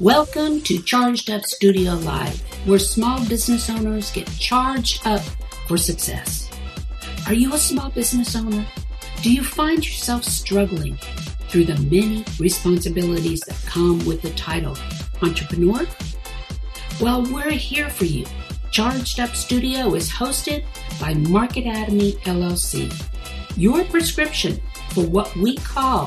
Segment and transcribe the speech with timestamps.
[0.00, 5.20] Welcome to Charged Up Studio Live, where small business owners get charged up
[5.68, 6.50] for success.
[7.26, 8.66] Are you a small business owner?
[9.20, 10.96] Do you find yourself struggling
[11.50, 14.74] through the many responsibilities that come with the title
[15.20, 15.86] entrepreneur?
[16.98, 18.24] Well, we're here for you.
[18.70, 20.64] Charged Up Studio is hosted
[20.98, 22.90] by Marketatomy LLC,
[23.54, 24.62] your prescription
[24.94, 26.06] for what we call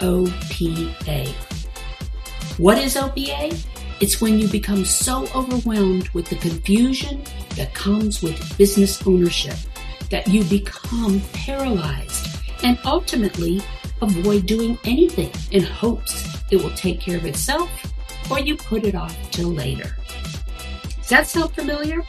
[0.00, 1.53] OPA.
[2.58, 3.66] What is OPA?
[4.00, 7.24] It's when you become so overwhelmed with the confusion
[7.56, 9.56] that comes with business ownership
[10.10, 12.28] that you become paralyzed
[12.62, 13.60] and ultimately
[14.02, 17.68] avoid doing anything in hopes it will take care of itself
[18.30, 19.96] or you put it off till later.
[20.98, 22.04] Does that sound familiar?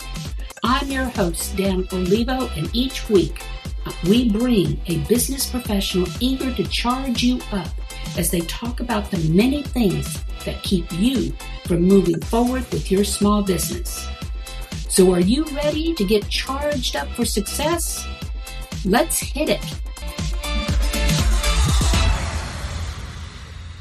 [0.64, 3.42] I'm your host, Danna Olivo, and each week
[3.88, 7.68] uh, we bring a business professional eager to charge you up
[8.16, 11.32] as they talk about the many things that keep you
[11.66, 14.08] from moving forward with your small business.
[14.90, 18.08] So, are you ready to get charged up for success?
[18.86, 19.64] Let's hit it.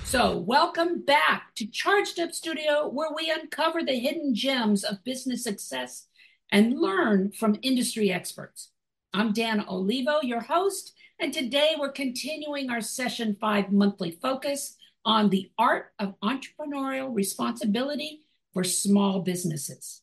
[0.05, 5.45] So, welcome back to Charged Up Studio, where we uncover the hidden gems of business
[5.45, 6.07] success
[6.51, 8.71] and learn from industry experts.
[9.13, 15.31] I'm Danna Olivo, your host, and today we're continuing our session five monthly focus on
[15.31, 18.21] the art of entrepreneurial responsibility
[18.53, 20.03] for small businesses.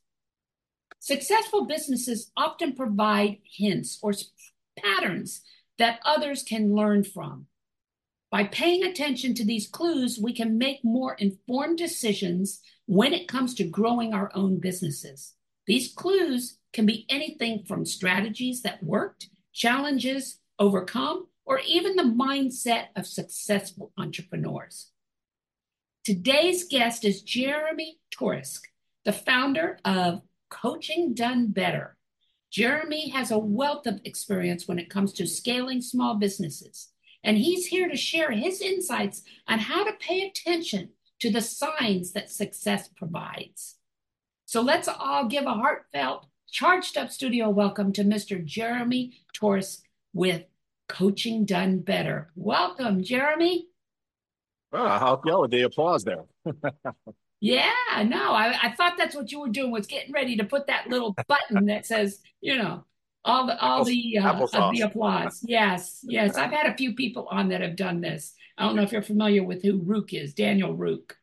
[0.99, 4.13] Successful businesses often provide hints or
[4.77, 5.41] patterns
[5.77, 7.47] that others can learn from.
[8.29, 13.55] By paying attention to these clues, we can make more informed decisions when it comes
[13.55, 15.33] to growing our own businesses.
[15.65, 22.87] These clues can be anything from strategies that worked, challenges overcome, or even the mindset
[22.95, 24.90] of successful entrepreneurs.
[26.03, 28.61] Today's guest is Jeremy Torisk,
[29.05, 31.95] the founder of Coaching Done Better.
[32.49, 36.87] Jeremy has a wealth of experience when it comes to scaling small businesses,
[37.23, 42.13] and he's here to share his insights on how to pay attention to the signs
[42.13, 43.75] that success provides.
[44.47, 48.43] So let's all give a heartfelt, charged up studio welcome to Mr.
[48.43, 49.81] Jeremy Torisk
[50.13, 50.45] with
[50.89, 52.31] Coaching Done Better.
[52.35, 53.67] Welcome, Jeremy.
[54.71, 56.23] Well, I'll help you out with the applause there.
[57.41, 57.71] yeah,
[58.05, 60.87] no, I, I thought that's what you were doing was getting ready to put that
[60.87, 62.85] little button that says, you know,
[63.23, 65.43] all the all the uh, the applause.
[65.45, 66.37] Yes, yes.
[66.37, 68.33] I've had a few people on that have done this.
[68.57, 71.17] I don't know if you're familiar with who Rook is, Daniel Rook.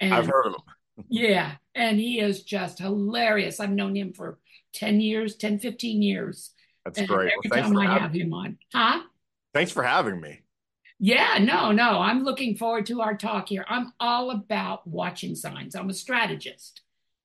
[0.00, 1.04] And, I've heard of him.
[1.08, 3.60] yeah, and he is just hilarious.
[3.60, 4.38] I've known him for
[4.74, 6.50] 10 years, 10, 15 years.
[6.84, 7.32] That's and great.
[7.32, 8.58] Every well, time I have him on.
[8.72, 9.02] Huh?
[9.52, 10.40] Thanks for having me.
[10.98, 12.00] Yeah, no, no.
[12.00, 13.64] I'm looking forward to our talk here.
[13.68, 15.74] I'm all about watching signs.
[15.74, 16.82] I'm a strategist.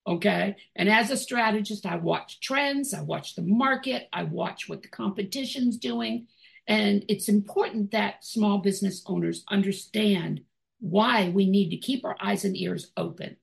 [0.08, 0.56] Okay.
[0.76, 4.88] And as a strategist, I watch trends, I watch the market, I watch what the
[4.88, 6.28] competition's doing.
[6.68, 10.42] And it's important that small business owners understand
[10.80, 13.38] why we need to keep our eyes and ears open.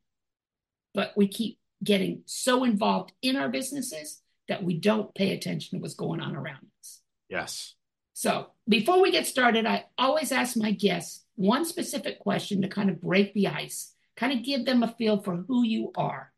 [0.94, 5.82] But we keep getting so involved in our businesses that we don't pay attention to
[5.82, 7.00] what's going on around us.
[7.28, 7.75] Yes.
[8.19, 12.88] So before we get started, I always ask my guests one specific question to kind
[12.88, 16.32] of break the ice, kind of give them a feel for who you are.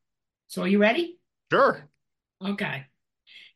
[0.48, 1.20] So are you ready?
[1.52, 1.88] Sure.
[2.44, 2.86] Okay.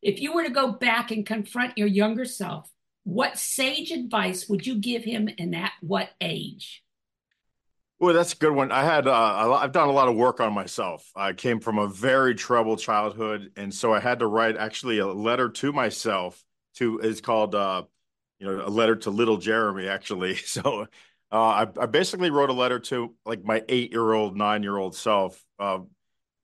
[0.01, 2.71] If you were to go back and confront your younger self,
[3.03, 6.85] what sage advice would you give him and at what age?
[7.99, 8.71] Well, that's a good one.
[8.71, 11.11] I had uh, I've done a lot of work on myself.
[11.17, 15.09] I came from a very troubled childhood, and so I had to write actually a
[15.09, 16.41] letter to myself.
[16.77, 17.83] To is called uh,
[18.43, 20.37] you know a letter to little Jeremy actually.
[20.45, 20.87] So
[21.31, 24.77] uh, I, I, basically wrote a letter to like my eight year old, nine year
[24.77, 25.79] old self, uh,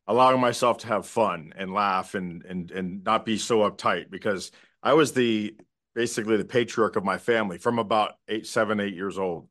[0.06, 4.50] allowing myself to have fun and laugh and and and not be so uptight because
[4.82, 5.54] I was the
[5.94, 9.48] basically the patriarch of my family from about eight, seven, eight years old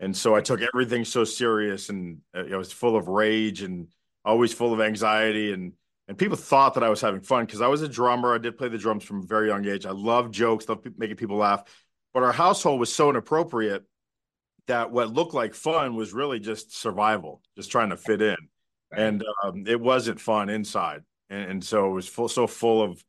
[0.00, 3.88] and so I took everything so serious, and uh, I was full of rage and
[4.24, 5.72] always full of anxiety, and
[6.06, 8.34] and people thought that I was having fun because I was a drummer.
[8.34, 9.86] I did play the drums from a very young age.
[9.86, 11.64] I love jokes, love making people laugh,
[12.18, 13.84] but our household was so inappropriate
[14.66, 18.36] that what looked like fun was really just survival, just trying to fit in,
[18.90, 23.04] and um, it wasn't fun inside, and, and so it was full, so full of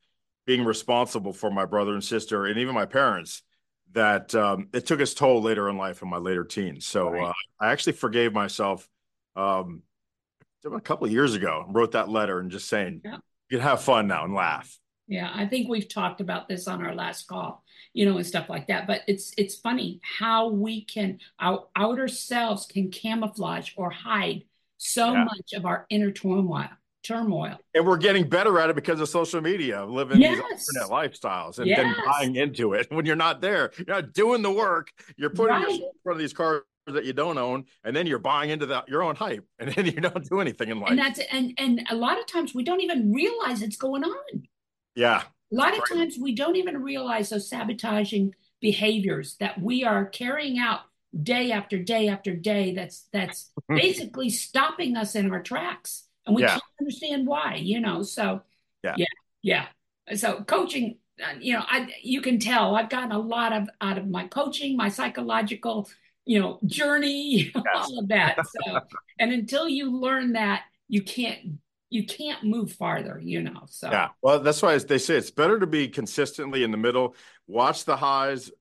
[0.45, 3.41] being responsible for my brother and sister, and even my parents
[3.94, 6.85] that um, it took its toll later in life in my later teens.
[6.85, 7.29] So right.
[7.29, 8.88] uh, I actually forgave myself
[9.35, 9.81] um,
[10.71, 11.65] a couple of years ago.
[11.67, 13.17] Wrote that letter and just saying, yeah.
[13.50, 14.77] "You can have fun now and laugh."
[15.09, 17.63] Yeah, I think we've talked about this on our last call,
[17.94, 18.85] you know, and stuff like that.
[18.85, 24.44] But it's it's funny how we can our outer selves can camouflage or hide
[24.77, 25.23] so yeah.
[25.23, 26.69] much of our inner turmoil
[27.01, 27.57] turmoil.
[27.73, 30.35] And we're getting better at it because of social media, living yes.
[30.35, 31.79] these alternate lifestyles and yes.
[31.79, 32.88] then buying into it.
[32.91, 34.91] When you're not there, you're not doing the work.
[35.17, 35.69] You're putting right.
[35.69, 38.89] in front of these cars that you don't own, and then you're buying into that
[38.89, 40.91] your own hype, and then you don't do anything in life.
[40.91, 44.44] And that's and and a lot of times we don't even realize it's going on.
[44.95, 45.24] Yeah.
[45.51, 50.59] A lot of times we don't even realize those sabotaging behaviors that we are carrying
[50.59, 50.81] out
[51.24, 56.44] day after day after day that's that's basically stopping us in our tracks and we
[56.44, 56.50] yeah.
[56.50, 58.41] can't understand why you know so
[58.83, 59.06] yeah yeah
[59.41, 59.65] yeah
[60.15, 63.97] so coaching uh, you know i you can tell i've gotten a lot of out
[63.97, 65.89] of my coaching my psychological
[66.25, 67.63] you know journey yes.
[67.74, 68.80] all of that so
[69.19, 71.59] and until you learn that you can't
[71.89, 75.59] you can't move farther you know so yeah well that's why they say it's better
[75.59, 77.15] to be consistently in the middle
[77.47, 78.51] watch the highs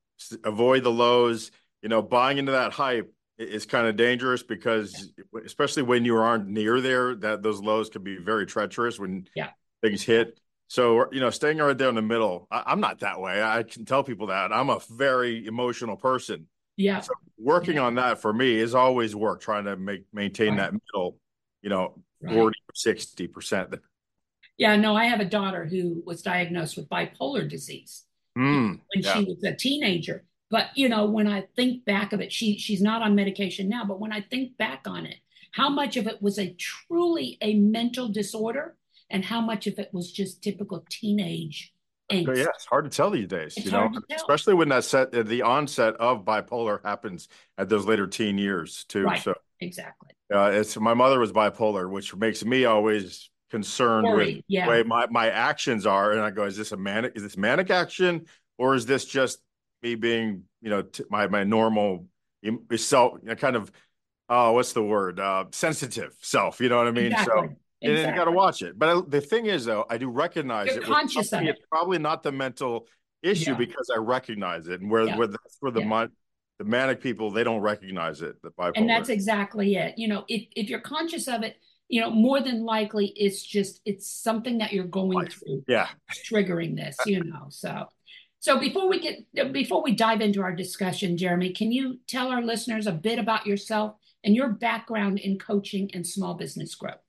[0.44, 1.50] avoid the lows
[1.82, 5.40] you know buying into that hype is kind of dangerous because yeah.
[5.44, 9.50] especially when you aren't near there that those lows can be very treacherous when yeah.
[9.82, 13.20] things hit so you know staying right there in the middle I, am not that
[13.20, 16.46] way i can tell people that i'm a very emotional person
[16.76, 17.82] yeah so working yeah.
[17.82, 20.56] on that for me is always work trying to make maintain right.
[20.58, 21.18] that middle
[21.62, 21.94] you know.
[22.26, 23.74] 40 or 60 percent
[24.56, 28.04] yeah no i have a daughter who was diagnosed with bipolar disease
[28.36, 29.14] mm, when yeah.
[29.14, 32.80] she was a teenager but you know, when I think back of it, she she's
[32.80, 35.16] not on medication now, but when I think back on it,
[35.52, 38.76] how much of it was a truly a mental disorder
[39.10, 41.74] and how much of it was just typical teenage
[42.10, 42.36] angst.
[42.36, 45.42] Yeah, it's hard to tell these days, it's you know, especially when that set the
[45.42, 47.28] onset of bipolar happens
[47.58, 49.04] at those later teen years too.
[49.04, 49.22] Right.
[49.22, 50.10] So exactly.
[50.32, 54.66] Uh, it's my mother was bipolar, which makes me always concerned Worried, with yeah.
[54.66, 56.12] the way my, my actions are.
[56.12, 58.26] And I go, is this a manic, is this manic action
[58.58, 59.38] or is this just
[59.82, 62.06] me being, you know, t- my my normal
[62.76, 63.72] self, you know, kind of,
[64.28, 66.60] uh, what's the word, uh, sensitive self.
[66.60, 67.12] You know what I mean?
[67.12, 67.48] Exactly.
[67.48, 67.56] So.
[67.80, 68.12] And exactly.
[68.12, 68.76] you got to watch it.
[68.76, 70.82] But I, the thing is, though, I do recognize You're it.
[70.82, 71.50] Conscious of it.
[71.50, 72.88] It's probably not the mental
[73.22, 73.56] issue yeah.
[73.56, 75.16] because I recognize it, and where yeah.
[75.16, 75.86] where that's where the yeah.
[76.58, 78.40] The manic people they don't recognize it.
[78.42, 78.72] The bipolar.
[78.76, 79.94] And that's exactly it.
[79.96, 81.56] You know, if if you're conscious of it,
[81.88, 85.34] you know, more than likely it's just it's something that you're going Life.
[85.34, 85.64] through.
[85.68, 85.88] Yeah.
[86.30, 87.46] Triggering this, you know.
[87.50, 87.86] So
[88.40, 92.42] so before we get before we dive into our discussion, Jeremy, can you tell our
[92.42, 97.00] listeners a bit about yourself and your background in coaching and small business growth?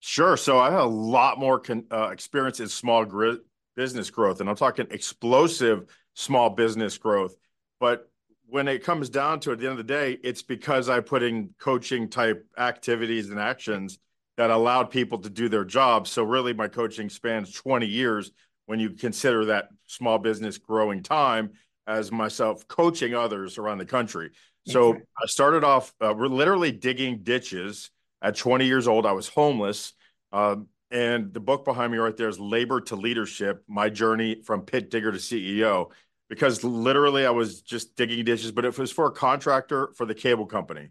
[0.00, 0.36] Sure.
[0.36, 3.34] So I have a lot more con- uh, experience in small gr-
[3.76, 7.34] business growth, and I'm talking explosive small business growth.
[7.78, 8.10] But
[8.50, 11.00] when it comes down to it, at the end of the day, it's because I
[11.00, 13.98] put in coaching type activities and actions
[14.36, 16.06] that allowed people to do their job.
[16.06, 18.32] So really, my coaching spans 20 years
[18.66, 21.50] when you consider that small business growing time
[21.86, 24.30] as myself coaching others around the country.
[24.66, 27.90] So I started off uh, we're literally digging ditches
[28.22, 29.06] at 20 years old.
[29.06, 29.94] I was homeless.
[30.32, 34.62] Um, and the book behind me right there is Labor to Leadership My Journey from
[34.62, 35.90] Pit Digger to CEO.
[36.30, 40.14] Because literally I was just digging ditches, but it was for a contractor for the
[40.14, 40.88] cable company.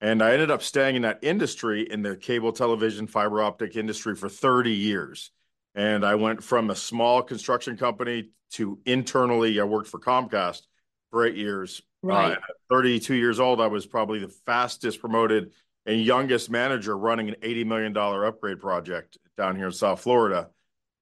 [0.00, 4.16] And I ended up staying in that industry in the cable television fiber optic industry
[4.16, 5.30] for 30 years.
[5.74, 10.62] And I went from a small construction company to internally, I worked for Comcast
[11.10, 11.82] for eight years.
[12.02, 12.32] Right.
[12.32, 12.40] Uh,
[12.70, 15.52] 32 years old, I was probably the fastest promoted
[15.84, 20.50] and youngest manager running an $80 million upgrade project down here in South Florida.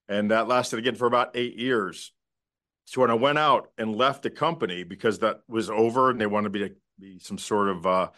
[0.09, 2.13] And that lasted again for about eight years.
[2.87, 6.27] So when I went out and left the company because that was over and they
[6.27, 8.09] wanted me to be some sort of uh,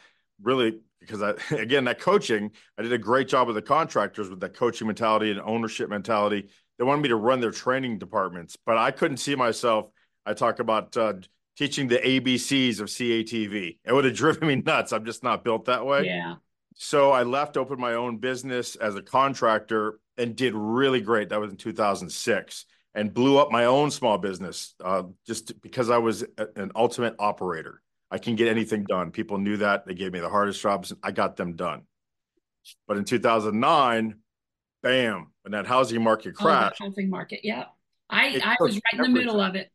[0.42, 4.40] really because I again that coaching I did a great job with the contractors with
[4.40, 6.48] that coaching mentality and ownership mentality.
[6.78, 9.86] They wanted me to run their training departments, but I couldn't see myself.
[10.24, 11.14] I talk about uh,
[11.56, 13.78] teaching the ABCs of CATV.
[13.84, 14.92] It would have driven me nuts.
[14.92, 16.04] I'm just not built that way.
[16.04, 16.36] Yeah.
[16.76, 21.30] So I left, opened my own business as a contractor, and did really great.
[21.30, 22.66] That was in 2006,
[22.98, 27.14] and blew up my own small business uh, just because I was a, an ultimate
[27.20, 27.80] operator.
[28.10, 29.12] I can get anything done.
[29.12, 29.86] People knew that.
[29.86, 31.82] They gave me the hardest jobs, and I got them done.
[32.88, 34.16] But in 2009,
[34.82, 36.80] bam, when that housing market crashed.
[36.82, 37.66] Oh, housing market, yeah.
[38.10, 39.70] I, I was right in the middle of it.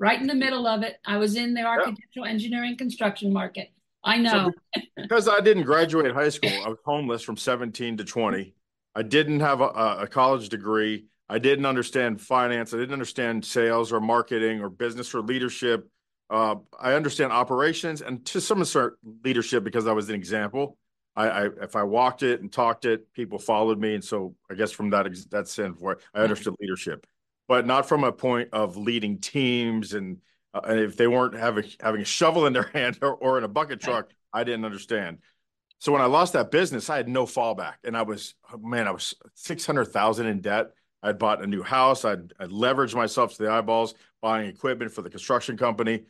[0.00, 0.96] Right in the middle of it.
[1.06, 2.32] I was in the architectural yeah.
[2.32, 3.68] engineering construction market.
[4.02, 4.50] I know.
[4.74, 8.54] So because I didn't graduate high school, I was homeless from 17 to 20.
[8.96, 11.06] I didn't have a, a college degree.
[11.30, 12.74] I didn't understand finance.
[12.74, 15.88] I didn't understand sales or marketing or business or leadership
[16.30, 18.92] uh, I understand operations and to some extent
[19.24, 20.78] leadership because I was an example.
[21.16, 24.54] I, I, if I walked it and talked it, people followed me, and so I
[24.54, 27.04] guess from that that standpoint, I understood leadership,
[27.48, 30.18] but not from a point of leading teams and,
[30.54, 33.44] uh, and if they weren't having having a shovel in their hand or, or in
[33.44, 35.18] a bucket truck, I didn't understand.
[35.80, 38.86] So when I lost that business, I had no fallback, and I was oh, man,
[38.86, 40.70] I was six hundred thousand in debt.
[41.02, 42.04] I'd bought a new house.
[42.04, 46.04] I'd, I'd leveraged myself to the eyeballs, buying equipment for the construction company.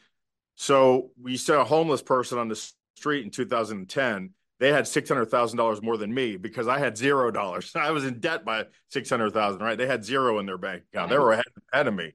[0.56, 4.30] So we saw a homeless person on the street in 2010.
[4.58, 7.72] They had six hundred thousand dollars more than me because I had zero dollars.
[7.76, 9.62] I was in debt by six hundred thousand.
[9.62, 9.78] Right?
[9.78, 11.10] They had zero in their bank account.
[11.10, 12.12] They were ahead, ahead of me.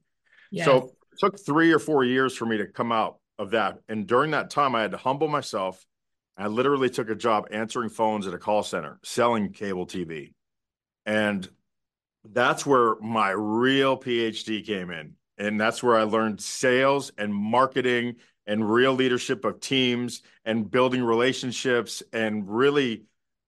[0.52, 0.66] Yes.
[0.66, 3.80] So it took three or four years for me to come out of that.
[3.90, 5.84] And during that time, I had to humble myself
[6.38, 10.34] I literally took a job answering phones at a call center, selling cable TV.
[11.06, 11.48] And
[12.32, 15.14] that's where my real PhD came in.
[15.38, 18.16] And that's where I learned sales and marketing
[18.48, 23.04] and real leadership of teams and building relationships and really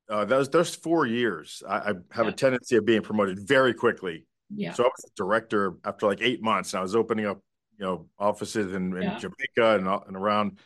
[0.09, 2.29] uh, those those four years I, I have yeah.
[2.29, 4.25] a tendency of being promoted very quickly.
[4.49, 4.73] Yeah.
[4.73, 7.39] So I was a director after like eight months and I was opening up,
[7.77, 9.19] you know, offices in, in yeah.
[9.19, 10.59] Jamaica and, and around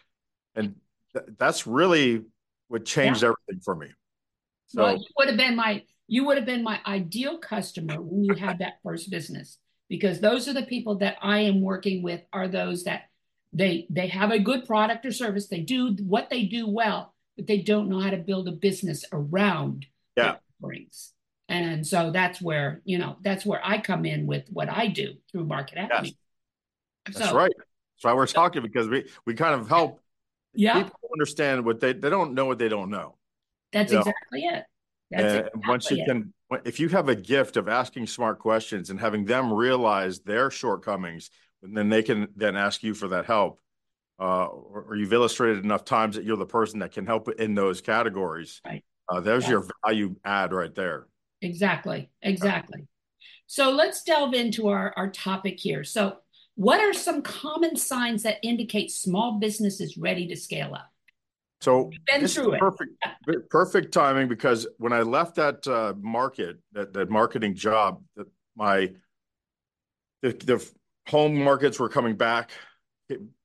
[0.56, 0.75] and
[1.13, 2.24] th- that's really
[2.68, 3.30] what changed yeah.
[3.30, 3.88] everything for me.
[4.68, 8.25] So well, you would have been my you would have been my ideal customer when
[8.25, 12.22] you had that first business because those are the people that I am working with
[12.34, 13.03] are those that
[13.53, 17.48] they they have a good product or service they do what they do well but
[17.48, 19.86] they don't know how to build a business around
[20.18, 21.13] yeah offerings
[21.48, 25.13] and so that's where you know that's where I come in with what I do
[25.32, 25.77] through Market.
[25.77, 26.12] Yes.
[27.13, 27.51] That's right.
[27.58, 30.00] That's why we're talking because we we kind of help
[30.53, 30.84] yeah.
[30.84, 33.15] People understand what they they don't know what they don't know.
[33.72, 34.58] That's exactly know?
[34.58, 34.63] it.
[35.12, 36.06] That's and once you it.
[36.06, 36.34] can
[36.65, 41.30] if you have a gift of asking smart questions and having them realize their shortcomings,
[41.62, 43.60] then they can then ask you for that help.
[44.20, 47.56] Uh, or, or, you've illustrated enough times that you're the person that can help in
[47.56, 48.62] those categories.
[48.63, 48.84] Right.
[49.10, 49.50] Uh, there's yeah.
[49.50, 51.08] your value add right there.
[51.41, 52.12] Exactly.
[52.22, 52.86] Exactly.
[53.48, 55.84] So let's delve into our, our topic here.
[55.84, 56.18] So
[56.53, 60.90] what are some common signs that indicate small business is ready to scale up?
[61.62, 62.91] So been through perfect,
[63.50, 68.94] perfect timing because when I left that uh, market, that, that marketing job, that my
[70.22, 70.72] the, the
[71.08, 72.51] home markets were coming back.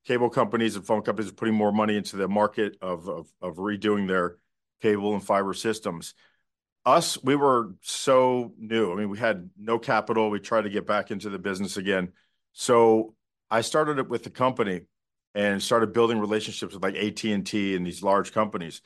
[0.06, 3.56] Cable companies and phone companies are putting more money into the market of, of, of
[3.56, 4.36] redoing their
[4.80, 6.14] cable and fiber systems.
[6.84, 8.92] Us, we were so new.
[8.92, 10.30] I mean, we had no capital.
[10.30, 12.12] We tried to get back into the business again
[12.58, 13.14] so
[13.50, 14.80] I started it with the company
[15.36, 18.80] and started building relationships with like AT and these large companies.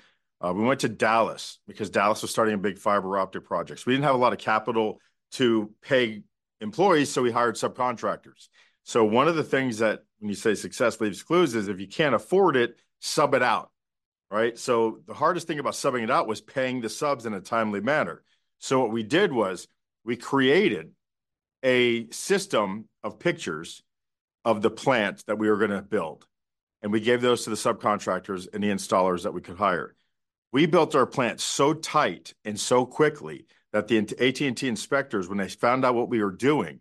[0.44, 3.86] Uh, we went to Dallas because Dallas was starting a big fiber optic projects.
[3.86, 4.98] We didn't have a lot of capital
[5.32, 6.22] to pay
[6.60, 8.48] employees, so we hired subcontractors.
[8.82, 11.86] So one of the things that when you say success leaves clues is if you
[11.86, 13.70] can't afford it, sub it out,
[14.28, 14.58] right?
[14.58, 17.80] So the hardest thing about subbing it out was paying the subs in a timely
[17.80, 18.24] manner.
[18.58, 19.68] So what we did was
[20.04, 20.90] we created
[21.62, 23.84] a system of pictures
[24.44, 26.26] of the plant that we were going to build.
[26.82, 29.94] And we gave those to the subcontractors and the installers that we could hire.
[30.52, 35.48] We built our plant so tight and so quickly that the AT&T inspectors, when they
[35.48, 36.80] found out what we were doing,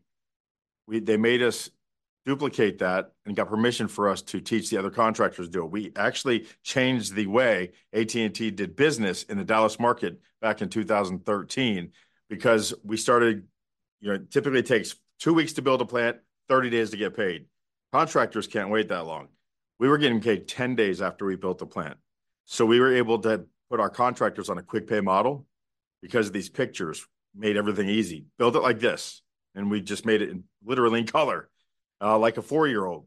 [0.87, 1.69] they made us
[2.25, 5.71] duplicate that and got permission for us to teach the other contractors to do it.
[5.71, 11.91] We actually changed the way AT&T did business in the Dallas market back in 2013
[12.29, 13.47] because we started
[13.99, 17.45] you know, typically takes two weeks to build a plant, 30 days to get paid.
[17.91, 19.27] Contractors can't wait that long.
[19.79, 21.97] We were getting paid 10 days after we built the plant.
[22.45, 25.45] So we were able to put our contractors on a quick pay model
[26.01, 27.05] because these pictures
[27.35, 28.25] made everything easy.
[28.37, 29.21] Build it like this.
[29.55, 31.49] And we just made it in, literally in color,
[32.01, 33.05] uh, like a four year old.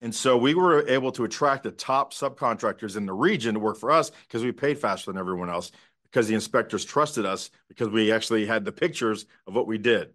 [0.00, 3.78] And so we were able to attract the top subcontractors in the region to work
[3.78, 5.70] for us because we paid faster than everyone else
[6.04, 10.10] because the inspectors trusted us because we actually had the pictures of what we did.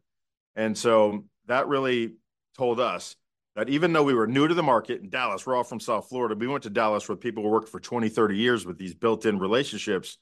[0.55, 2.13] And so that really
[2.55, 3.15] told us
[3.59, 6.07] that even though we were new to the market in Dallas, we're all from South
[6.07, 8.93] Florida, we went to Dallas where people were working for 20, 30 years with these
[8.93, 10.17] built in relationships.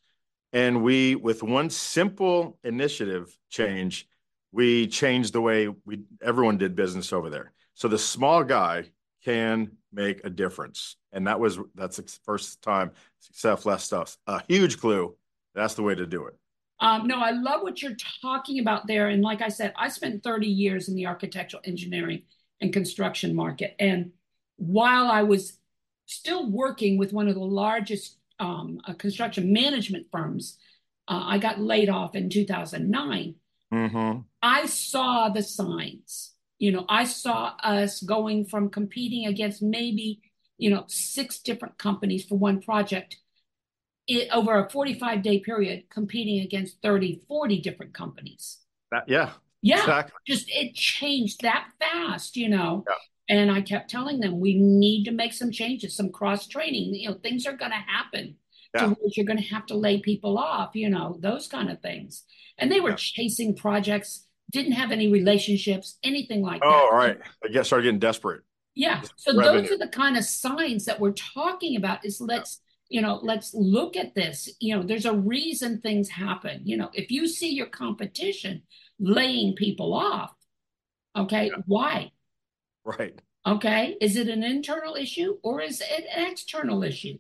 [0.54, 4.08] And we, with one simple initiative change,
[4.52, 7.54] we changed the way we everyone did business over there.
[7.76, 8.86] So the small guy
[9.24, 10.96] can make a difference.
[11.12, 15.16] And that was that's the first time success left us a huge clue
[15.54, 16.36] that's the way to do it.
[16.80, 19.10] Um, no, I love what you're talking about there.
[19.10, 22.22] And like I said, I spent 30 years in the architectural engineering
[22.62, 23.76] and construction market.
[23.80, 24.12] And
[24.58, 25.58] while I was
[26.06, 30.58] still working with one of the largest um, uh, construction management firms,
[31.08, 33.36] uh, I got laid off in 2009.
[33.74, 34.20] Mm-hmm.
[34.42, 36.34] I saw the signs.
[36.60, 40.22] You know, I saw us going from competing against maybe,
[40.58, 43.18] you know, six different companies for one project
[44.08, 48.60] it, over a 45 day period competing against 30, 40 different companies.
[48.92, 49.32] That, yeah.
[49.62, 49.80] Yeah.
[49.80, 50.14] Exactly.
[50.28, 52.84] Just it changed that fast, you know.
[52.88, 52.96] Yeah.
[53.30, 56.94] And I kept telling them we need to make some changes, some cross training.
[56.96, 58.38] You know, things are going to happen.
[58.74, 58.88] yeah.
[58.88, 62.24] to you're going to have to lay people off, you know, those kind of things.
[62.58, 62.96] And they were yeah.
[62.98, 66.90] chasing projects, didn't have any relationships, anything like oh, that.
[66.92, 67.18] Oh, right.
[67.44, 68.44] I guess started getting desperate.
[68.76, 69.02] Yeah.
[69.16, 69.62] So Revenue.
[69.62, 73.54] those are the kind of signs that we're talking about is let's, you know, let's
[73.54, 74.50] look at this.
[74.60, 76.62] You know, there's a reason things happen.
[76.64, 78.62] You know, if you see your competition
[79.00, 80.34] laying people off,
[81.16, 81.62] okay, yeah.
[81.66, 82.12] why?
[82.84, 83.20] Right.
[83.46, 83.96] Okay.
[84.02, 87.18] Is it an internal issue or is it an external issue?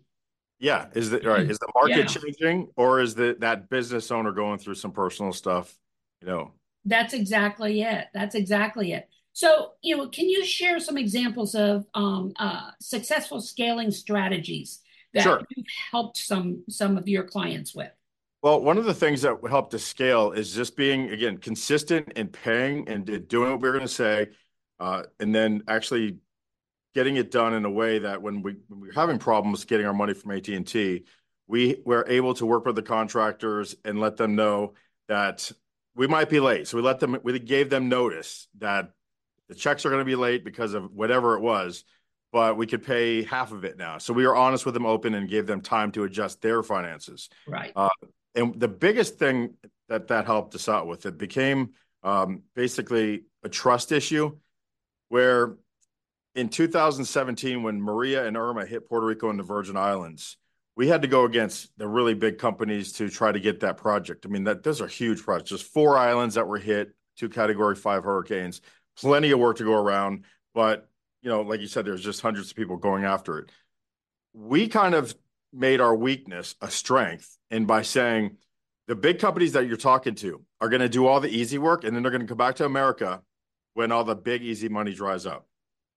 [0.59, 0.87] Yeah.
[0.93, 1.49] Is the right?
[1.49, 2.05] Is the market yeah.
[2.05, 5.73] changing or is the that business owner going through some personal stuff?
[6.21, 6.51] You know.
[6.83, 8.07] That's exactly it.
[8.13, 9.09] That's exactly it.
[9.33, 14.79] So, you know, can you share some examples of um, uh, successful scaling strategies
[15.13, 15.41] that sure.
[15.55, 17.91] you've helped some some of your clients with?
[18.43, 22.31] Well, one of the things that helped to scale is just being again consistent and
[22.31, 24.27] paying and doing what we're going to say,
[24.79, 26.17] uh, and then actually
[26.93, 29.93] getting it done in a way that when we when we're having problems getting our
[29.93, 31.05] money from AT and T,
[31.47, 34.73] we were able to work with the contractors and let them know
[35.07, 35.51] that
[35.95, 36.67] we might be late.
[36.67, 38.91] So we let them we gave them notice that
[39.49, 41.85] the checks are going to be late because of whatever it was,
[42.31, 43.97] but we could pay half of it now.
[43.97, 47.29] So we were honest with them, open, and gave them time to adjust their finances.
[47.47, 47.71] Right.
[48.37, 49.55] And the biggest thing
[49.89, 51.71] that that helped us out with it became
[52.03, 54.37] um, basically a trust issue,
[55.09, 55.55] where
[56.35, 60.37] in 2017 when Maria and Irma hit Puerto Rico and the Virgin Islands.
[60.75, 64.27] We had to go against the really big companies to try to get that project.
[64.27, 65.49] I mean, that those are huge projects.
[65.49, 68.61] Just four islands that were hit, two Category Five hurricanes
[68.97, 70.25] plenty of work to go around.
[70.53, 70.89] But,
[71.21, 73.51] you know, like you said, there's just hundreds of people going after it.
[74.33, 75.15] We kind of
[75.53, 77.37] made our weakness a strength.
[77.49, 78.37] And by saying
[78.87, 81.83] the big companies that you're talking to are going to do all the easy work
[81.83, 83.21] and then they're going to come back to America
[83.73, 85.47] when all the big, easy money dries up.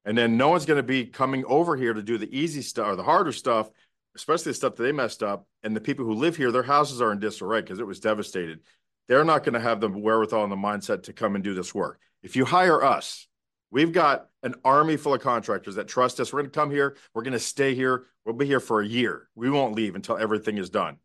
[0.05, 2.87] And then no one's going to be coming over here to do the easy stuff
[2.87, 3.71] or the harder stuff,
[4.17, 5.47] especially the stuff that they messed up.
[5.63, 8.61] And the people who live here, their houses are in disarray because it was devastated.
[9.09, 11.75] They're not going to have the wherewithal and the mindset to come and do this
[11.75, 12.01] work.
[12.23, 13.27] If you hire us,
[13.71, 16.33] we've got an army full of contractors that trust us.
[16.33, 16.97] We're going to come here.
[17.15, 18.07] We're going to stay here.
[18.25, 19.29] We'll be here for a year.
[19.35, 20.97] We won't leave until everything is done.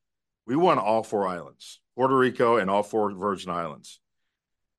[0.47, 3.99] We won all four islands, Puerto Rico and all four Virgin Islands.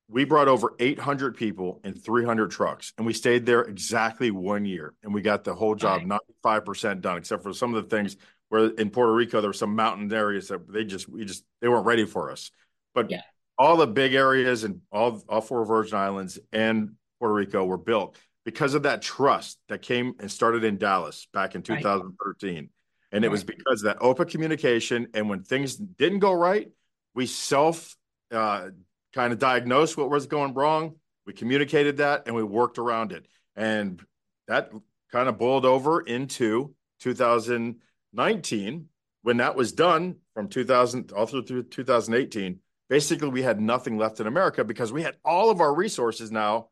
[0.08, 4.94] We brought over 800 people in 300 trucks, and we stayed there exactly one year.
[5.02, 6.02] And we got the whole job
[6.44, 8.16] 95% done, except for some of the things
[8.48, 11.66] where in Puerto Rico, there were some mountain areas that they just, we just, they
[11.66, 12.52] weren't ready for us.
[12.94, 13.22] But yeah
[13.58, 18.16] all the big areas and all all four Virgin Islands and Puerto Rico were built
[18.46, 22.54] because of that trust that came and started in Dallas back in 2013.
[22.54, 22.68] Right.
[23.10, 23.32] And it right.
[23.32, 25.08] was because of that open communication.
[25.14, 26.70] And when things didn't go right,
[27.12, 27.96] we self
[28.30, 28.68] uh,
[29.12, 30.94] kind of diagnosed what was going wrong.
[31.26, 33.26] We communicated that and we worked around it.
[33.56, 34.00] And
[34.46, 34.70] that
[35.10, 38.88] kind of boiled over into 2019
[39.22, 44.26] when that was done from 2000 all through 2018 basically we had nothing left in
[44.26, 46.68] America because we had all of our resources now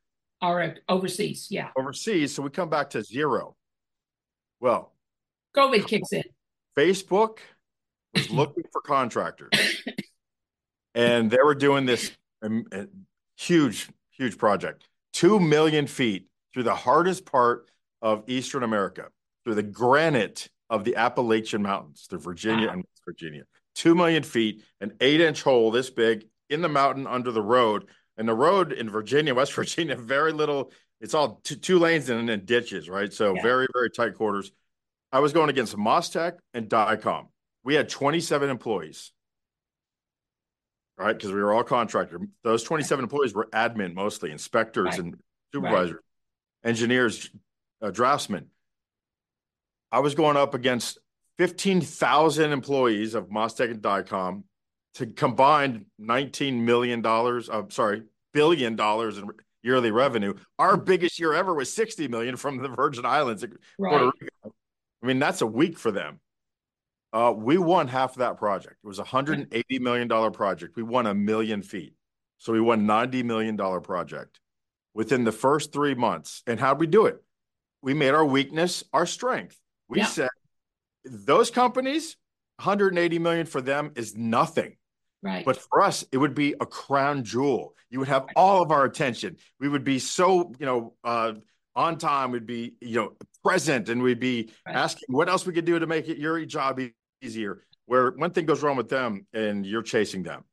[0.89, 1.49] overseas.
[1.51, 1.69] Yeah.
[1.77, 2.35] Overseas.
[2.35, 3.57] So we come back to zero.
[4.61, 4.93] Well,
[5.57, 6.23] COVID kicks in.
[6.77, 7.39] Facebook
[8.15, 9.51] was looking for contractors
[10.95, 12.11] and they were doing this
[12.43, 12.85] um, uh,
[13.37, 17.69] huge, huge project 2 million feet through the hardest part
[18.03, 19.07] of Eastern America,
[19.45, 22.73] through the granite of the Appalachian Mountains, through Virginia wow.
[22.73, 27.07] and West Virginia two million feet, an eight inch hole this big in the mountain
[27.07, 27.87] under the road.
[28.17, 30.73] And the road in Virginia, West Virginia, very little.
[31.01, 33.13] It's all two, two lanes and then ditches, right?
[33.13, 33.43] So yeah.
[33.43, 34.53] very, very tight quarters.
[35.13, 37.29] I was going against MasTec and Dycom.
[37.63, 39.13] We had 27 employees,
[40.99, 41.13] right?
[41.13, 42.21] Because we were all contractor.
[42.43, 44.99] Those 27 employees were admin mostly, inspectors right.
[44.99, 45.17] and
[45.53, 46.69] supervisors, right.
[46.69, 47.31] engineers,
[47.81, 48.47] uh, draftsmen.
[49.93, 50.99] I was going up against
[51.39, 54.43] 15,000 employees of MasTec and Dycom
[54.95, 58.03] to combined $19 million, I'm sorry,
[58.33, 59.29] billion dollars in
[59.63, 60.35] yearly revenue.
[60.59, 63.45] Our biggest year ever was 60 million from the Virgin Islands,
[63.79, 63.91] right.
[63.91, 64.55] Puerto Rico.
[65.03, 66.21] I mean, that's a week for them.
[67.13, 68.77] Uh, we won half of that project.
[68.83, 70.77] It was a $180 million project.
[70.77, 71.95] We won a million feet.
[72.39, 74.41] So we won $90 million project
[74.95, 76.43] within the first three months.
[76.47, 77.23] And how'd we do it?
[77.83, 79.61] We made our weakness our strength.
[79.89, 80.07] We yeah.
[80.07, 80.31] said,
[81.05, 82.17] those companies,
[82.57, 84.77] 180 million for them is nothing.
[85.25, 85.45] Right.
[85.45, 87.75] But for us, it would be a crown jewel.
[87.89, 89.39] You would have all of our attention.
[89.59, 91.33] We would be so, you know, uh,
[91.75, 92.31] on time.
[92.31, 94.77] We'd be, you know, present, and we'd be right.
[94.77, 96.79] asking what else we could do to make it your job
[97.23, 97.63] easier.
[97.87, 100.45] Where one thing goes wrong with them, and you're chasing them.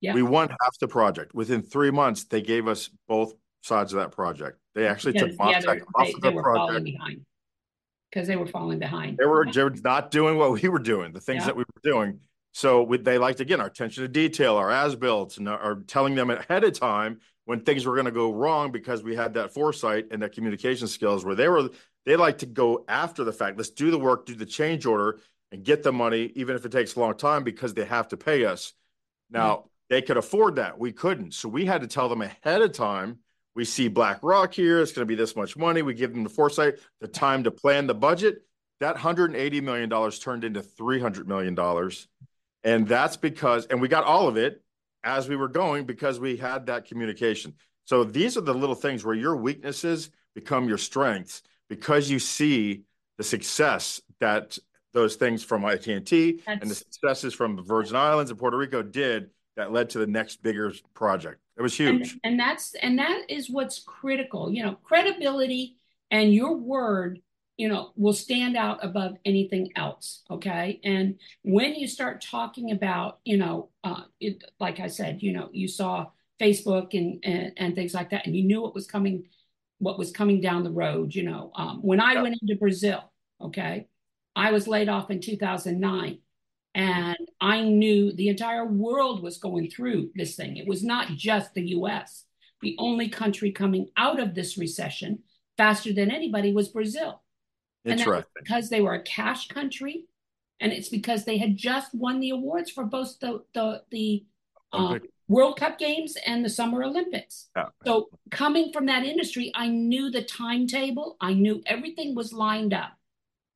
[0.00, 0.14] Yeah.
[0.14, 1.34] We won half the project.
[1.34, 4.58] Within three months, they gave us both sides of that project.
[4.76, 6.70] They actually took yeah, they, they were project.
[6.70, 7.26] Falling behind
[8.10, 9.18] because they were falling behind.
[9.18, 11.46] They were, they were not doing what we were doing, the things Yeah.
[11.46, 12.20] that we were doing.
[12.52, 16.14] So we, they liked again our attention to detail, our as built, and our telling
[16.14, 19.52] them ahead of time when things were going to go wrong because we had that
[19.52, 21.24] foresight and that communication skills.
[21.24, 21.70] Where they were,
[22.06, 23.56] they like to go after the fact.
[23.56, 25.20] Let's do the work, do the change order,
[25.52, 28.16] and get the money, even if it takes a long time, because they have to
[28.16, 28.72] pay us.
[29.30, 29.68] Now mm-hmm.
[29.88, 30.78] they could afford that.
[30.78, 33.18] We couldn't, so we had to tell them ahead of time.
[33.54, 34.80] We see BlackRock here.
[34.80, 35.82] It's going to be this much money.
[35.82, 38.42] We give them the foresight, the time to plan the budget.
[38.78, 41.54] That $180 million turned into $300 million.
[42.64, 44.62] And that's because, and we got all of it
[45.02, 47.54] as we were going because we had that communication.
[47.84, 52.82] So these are the little things where your weaknesses become your strengths because you see
[53.18, 54.58] the success that
[54.92, 59.30] those things from AT&T and the successes from the Virgin Islands and Puerto Rico did
[59.56, 61.40] that led to the next bigger project.
[61.56, 62.18] It was and, huge.
[62.24, 65.76] and that's and that is what's critical you know credibility
[66.10, 67.20] and your word
[67.56, 73.18] you know will stand out above anything else okay and when you start talking about
[73.24, 76.06] you know uh, it, like i said you know you saw
[76.40, 79.24] facebook and, and and things like that and you knew what was coming
[79.78, 83.86] what was coming down the road you know um, when i went into brazil okay
[84.34, 86.18] i was laid off in 2009
[86.74, 90.56] and I knew the entire world was going through this thing.
[90.56, 92.24] It was not just the US.
[92.62, 95.20] The only country coming out of this recession
[95.56, 97.22] faster than anybody was Brazil.
[97.84, 100.04] And that was because they were a cash country,
[100.60, 104.24] and it's because they had just won the awards for both the the the
[104.72, 105.10] um, Olympic.
[105.28, 107.48] World Cup games and the Summer Olympics.
[107.84, 111.16] So coming from that industry, I knew the timetable.
[111.20, 112.92] I knew everything was lined up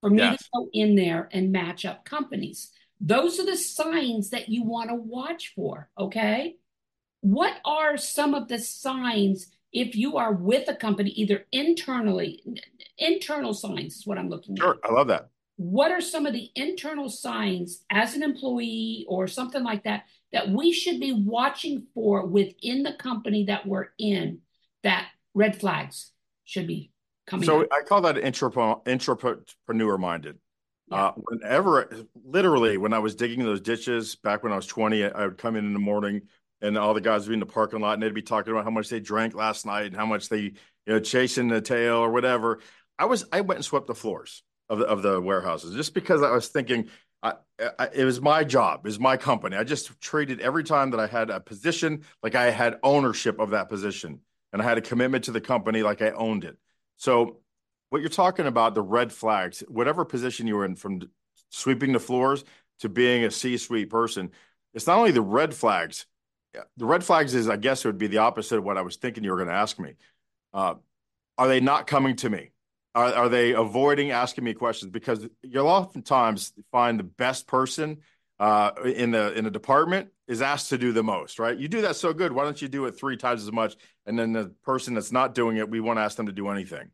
[0.01, 0.43] for me Yes.
[0.45, 2.71] to go in there and match up companies.
[3.01, 5.91] Those are the signs that you want to watch for.
[5.99, 6.57] Okay.
[7.21, 12.45] What are some of the signs if you are with a company, either internally,
[12.99, 14.75] internal signs is what I'm looking Sure.
[14.83, 14.91] at.
[14.91, 15.29] I love that.
[15.57, 20.49] What are some of the internal signs as an employee or something like that that
[20.51, 24.41] we should be watching for within the company that we're in
[24.83, 26.11] that red flags
[26.45, 26.91] should be
[27.27, 27.69] coming So out?
[27.73, 30.39] I call that intrapreneur minded.
[30.91, 31.07] Yeah.
[31.07, 31.89] Uh, whenever,
[32.25, 35.57] literally, when I was digging those ditches back when I was 20, I would come
[35.57, 36.23] in in the morning
[36.61, 38.65] and all the guys would be in the parking lot and they'd be talking about
[38.65, 40.53] how much they drank last night and how much they, you
[40.87, 42.61] know, chasing the tail or whatever.
[42.99, 46.23] I was, I went and swept the floors of the, of the warehouses just because
[46.23, 46.89] I was thinking
[47.23, 47.35] I,
[47.79, 49.57] I, it was my job, it was my company.
[49.57, 53.51] I just treated every time that I had a position like I had ownership of
[53.51, 54.21] that position
[54.53, 56.57] and I had a commitment to the company like I owned it.
[56.97, 57.39] So
[57.91, 61.01] what you're talking about, the red flags, whatever position you were in, from
[61.51, 62.45] sweeping the floors
[62.81, 64.31] to being a C-suite person,
[64.75, 66.07] it's not only the red flags.
[66.77, 68.97] The red flags is, I guess, it would be the opposite of what I was
[68.97, 69.95] thinking you were going to ask me.
[70.53, 70.75] Uh,
[71.37, 72.51] are they not coming to me?
[72.95, 74.91] Are, are they avoiding asking me questions?
[74.91, 77.99] Because you'll oftentimes find the best person
[78.39, 81.57] uh, in the in a department is asked to do the most, right?
[81.57, 82.33] You do that so good.
[82.33, 83.77] Why don't you do it three times as much?
[84.07, 86.91] And then the person that's not doing it, we won't ask them to do anything.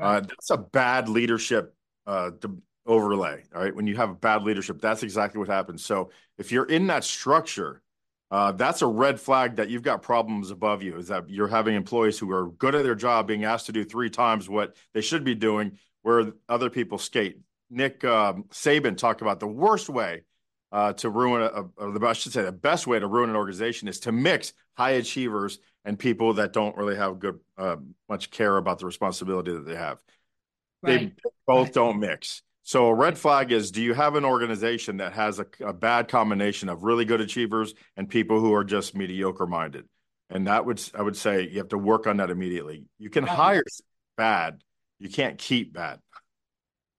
[0.00, 1.74] Uh, that's a bad leadership
[2.06, 2.30] uh,
[2.84, 3.44] overlay.
[3.54, 3.74] All right.
[3.74, 5.84] When you have bad leadership, that's exactly what happens.
[5.84, 7.80] So if you're in that structure,
[8.30, 10.96] uh, that's a red flag that you've got problems above you.
[10.96, 13.84] Is that you're having employees who are good at their job, being asked to do
[13.84, 17.38] three times what they should be doing, where other people skate.
[17.70, 20.22] Nick um, Saban talked about the worst way
[20.72, 23.36] uh, to ruin a, or the I should say the best way to ruin an
[23.36, 27.76] organization is to mix high achievers and people that don't really have good uh,
[28.08, 30.02] much care about the responsibility that they have.
[30.82, 30.98] Right.
[30.98, 31.12] They
[31.46, 31.74] both Right.
[31.74, 32.42] don't mix.
[32.64, 36.08] So a red flag is: Do you have an organization that has a, a bad
[36.08, 39.86] combination of really good achievers and people who are just mediocre minded?
[40.30, 42.86] And that would I would say you have to work on that immediately.
[42.98, 43.36] You can Right.
[43.36, 43.62] hire
[44.16, 44.62] bad,
[44.98, 46.00] you can't keep bad.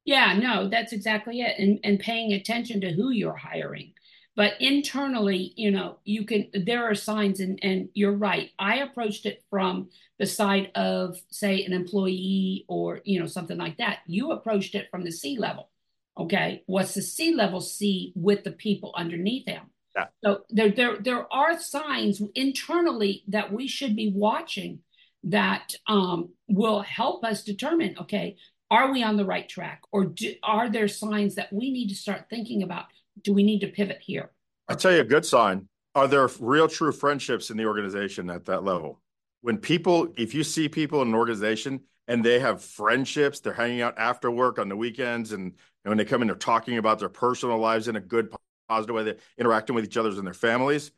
[0.06, 1.58] Yeah, no, that's exactly it.
[1.58, 3.93] And and paying attention to who you're hiring.
[4.36, 8.52] But internally, you know, you can there are signs and and you're right.
[8.60, 13.78] I approached it from the side of say an employee or, you know, something like
[13.78, 14.00] that.
[14.08, 15.69] You approached it from the C level.
[16.17, 16.63] Okay?
[16.65, 19.71] What's the C level see with the people underneath them?
[19.95, 20.06] Yeah.
[20.24, 24.80] So there there there are signs internally that we should be watching
[25.24, 28.36] that um, will help us determine, okay,
[28.69, 31.95] are we on the right track or do, are there signs that we need to
[31.95, 32.86] start thinking about
[33.23, 34.32] do we need to pivot here
[34.67, 35.67] I'll tell you a good sign.
[35.93, 38.99] Are there real true friendships in the organization at that level?
[39.41, 43.82] When people, if you see people in an organization and they have friendships, they're hanging
[43.82, 45.56] out after work on the weekends, and, and
[45.89, 48.34] when they come in, they're talking about their personal lives in a good,
[48.67, 50.91] positive way, they're interacting with each other and their families.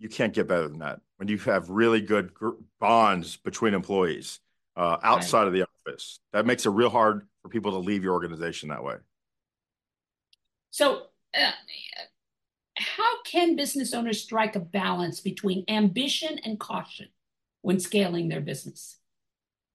[0.00, 1.00] You can't get better than that.
[1.16, 2.50] When you have really good gr-
[2.80, 4.40] bonds between employees
[4.76, 6.18] uh, outside of the office.
[6.32, 8.96] That makes it real hard for people to leave your organization that way.
[10.70, 11.06] So,
[11.38, 11.52] uh,
[12.76, 17.08] how can business owners strike a balance between ambition and caution
[17.62, 18.98] when scaling their business?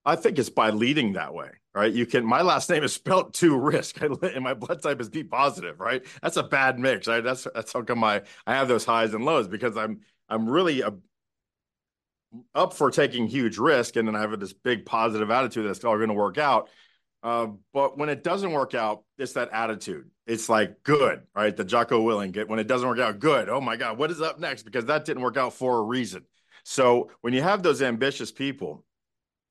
[0.05, 1.91] I think it's by leading that way, right?
[1.91, 2.25] You can.
[2.25, 6.05] My last name is spelled to risk, and my blood type is B positive, right?
[6.21, 7.23] That's a bad mix, right?
[7.23, 10.81] That's that's how come I I have those highs and lows because I'm I'm really
[10.81, 10.93] a,
[12.55, 15.97] up for taking huge risk, and then I have this big positive attitude that's all
[15.97, 16.69] going to work out.
[17.21, 20.09] Uh, but when it doesn't work out, it's that attitude.
[20.25, 21.55] It's like good, right?
[21.55, 23.49] The Jocko Willink Get when it doesn't work out, good.
[23.49, 24.63] Oh my God, what is up next?
[24.63, 26.23] Because that didn't work out for a reason.
[26.63, 28.85] So when you have those ambitious people,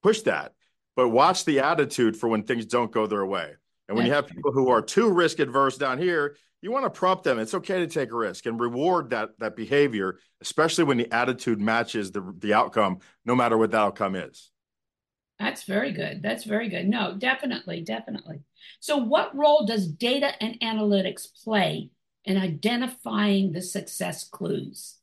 [0.03, 0.53] push that,
[0.97, 3.53] but watch the attitude for when things don't go their way.
[3.89, 6.91] And when you have people who are too risk adverse down here, you want to
[6.91, 7.39] prompt them.
[7.39, 11.61] It's okay to take a risk and reward that that behavior, especially when the attitude
[11.61, 14.51] matches the the outcome, no matter what the outcome is.
[15.39, 16.23] That's very good.
[16.23, 16.89] That's very good.
[16.89, 18.41] No, definitely, definitely.
[18.81, 21.91] So, what role does data and analytics play
[22.25, 24.97] in identifying the success clues?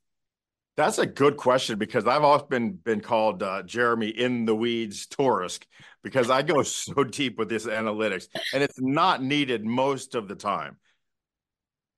[0.78, 5.63] That's a good question because I've often been called uh, Jeremy in the weeds Torisk
[6.04, 10.36] because I go so deep with this analytics and it's not needed most of the
[10.36, 10.78] time.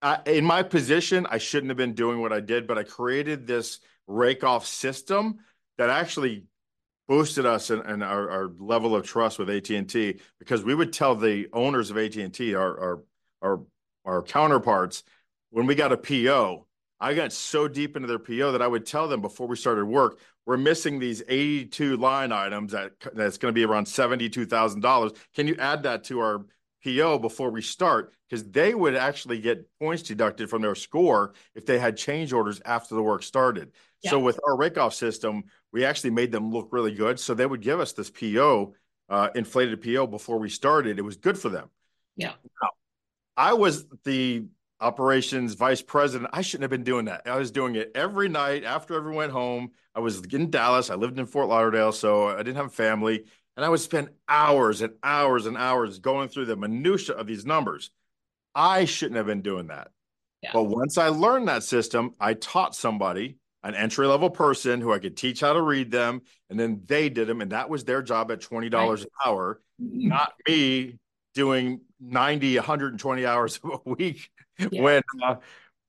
[0.04, 3.47] I, in my position, I shouldn't have been doing what I did, but I created
[3.47, 5.39] this rake off system
[5.80, 6.43] that actually
[7.08, 11.48] boosted us and, our, our, level of trust with AT&T because we would tell the
[11.54, 13.04] owners of AT&T, our, our,
[13.41, 13.62] our,
[14.06, 15.04] our counterparts,
[15.50, 16.67] when we got a PO,
[17.00, 19.86] I got so deep into their PO that I would tell them before we started
[19.86, 25.15] work, we're missing these 82 line items that that's going to be around $72,000.
[25.36, 26.46] Can you add that to our
[26.84, 28.13] PO before we start?
[28.30, 32.62] Because they would actually get points deducted from their score if they had change orders
[32.65, 33.72] after the work started.
[34.02, 34.12] Yeah.
[34.12, 37.19] So with our rake off system, we actually made them look really good.
[37.19, 38.73] So they would give us this PO,
[39.10, 40.99] uh, inflated PO before we started.
[40.99, 41.69] It was good for them.
[42.15, 42.34] Yeah.
[42.62, 42.69] Now,
[43.36, 44.45] I was the
[44.80, 46.30] operations vice president.
[46.34, 47.21] I shouldn't have been doing that.
[47.25, 49.71] I was doing it every night after everyone went home.
[49.95, 50.89] I was in Dallas.
[50.89, 53.23] I lived in Fort Lauderdale, so I didn't have family.
[53.56, 57.45] And I would spend hours and hours and hours going through the minutia of these
[57.45, 57.89] numbers.
[58.53, 59.89] I shouldn't have been doing that.
[60.43, 60.51] Yeah.
[60.53, 65.00] But once I learned that system, I taught somebody an entry level person who I
[65.00, 68.02] could teach how to read them, and then they did them, and that was their
[68.02, 69.10] job at twenty dollars right.
[69.26, 70.08] an hour, mm-hmm.
[70.10, 71.00] not me
[71.38, 74.82] doing 90 120 hours a week yeah.
[74.82, 75.36] when uh,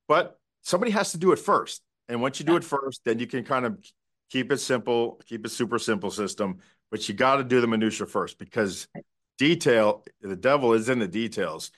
[0.06, 2.58] but somebody has to do it first and once you do yeah.
[2.58, 3.78] it first then you can kind of
[4.30, 6.58] keep it simple keep it super simple system
[6.90, 8.88] but you got to do the minutia first because
[9.38, 11.70] detail the devil is in the details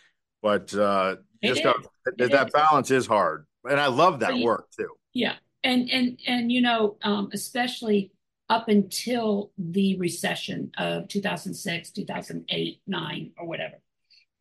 [0.43, 1.77] but uh just got,
[2.19, 6.61] that balance is hard and i love that work too yeah and and and you
[6.61, 8.13] know um, especially
[8.49, 13.77] up until the recession of 2006 2008 9 or whatever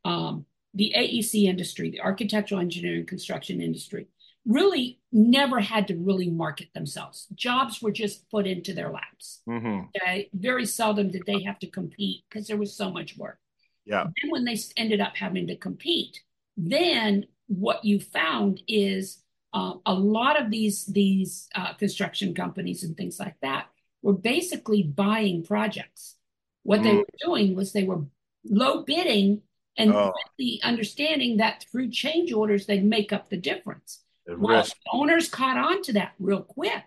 [0.05, 4.07] um, the aec industry the architectural engineering construction industry
[4.45, 7.27] really never had to really market themselves.
[7.35, 9.41] Jobs were just put into their laps.
[9.47, 9.87] Mm-hmm.
[10.01, 10.29] okay?
[10.33, 13.37] Very seldom did they have to compete because there was so much work.
[13.85, 14.05] Yeah.
[14.05, 16.21] Then when they ended up having to compete
[16.67, 22.95] then what you found is uh, a lot of these these uh, construction companies and
[22.95, 23.67] things like that
[24.01, 26.15] were basically buying projects.
[26.63, 26.83] What mm.
[26.83, 28.03] they were doing was they were
[28.45, 29.41] low bidding
[29.77, 30.13] and oh.
[30.37, 33.99] the understanding that through change orders they'd make up the difference.
[34.27, 36.83] Well, owners caught on to that real quick.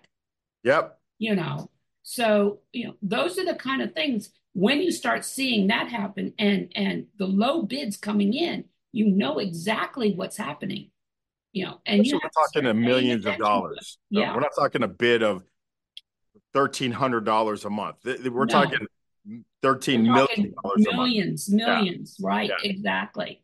[0.63, 0.97] Yep.
[1.19, 1.69] You know,
[2.03, 6.33] so you know those are the kind of things when you start seeing that happen
[6.39, 10.91] and and the low bids coming in, you know exactly what's happening
[11.53, 13.97] you know, and you we're talking a millions of dollars.
[14.09, 14.33] Yeah.
[14.33, 15.43] we're not talking a bid of
[16.53, 17.97] thirteen hundred dollars a month.
[18.03, 18.45] We're no.
[18.45, 18.79] talking
[19.61, 22.27] thirteen we're talking million millions, millions, yeah.
[22.27, 22.49] right?
[22.49, 22.69] Yeah.
[22.69, 23.43] Exactly.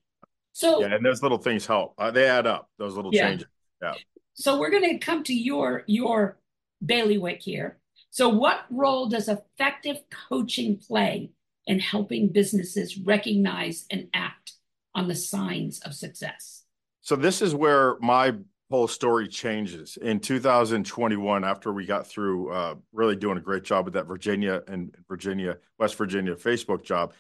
[0.54, 1.94] So yeah, and those little things help.
[1.98, 2.70] Uh, they add up.
[2.78, 3.30] Those little yeah.
[3.30, 3.48] changes.
[3.82, 3.94] Yeah.
[4.34, 6.40] So we're going to come to your your
[6.84, 7.78] bailiwick here.
[8.12, 9.98] So, what role does effective
[10.30, 11.32] coaching play
[11.68, 14.54] in helping businesses recognize and act
[14.96, 16.59] on the signs of success?
[17.02, 18.34] So this is where my
[18.70, 23.86] whole story changes in 2021 after we got through uh, really doing a great job
[23.86, 27.14] with that Virginia and Virginia, West Virginia Facebook job.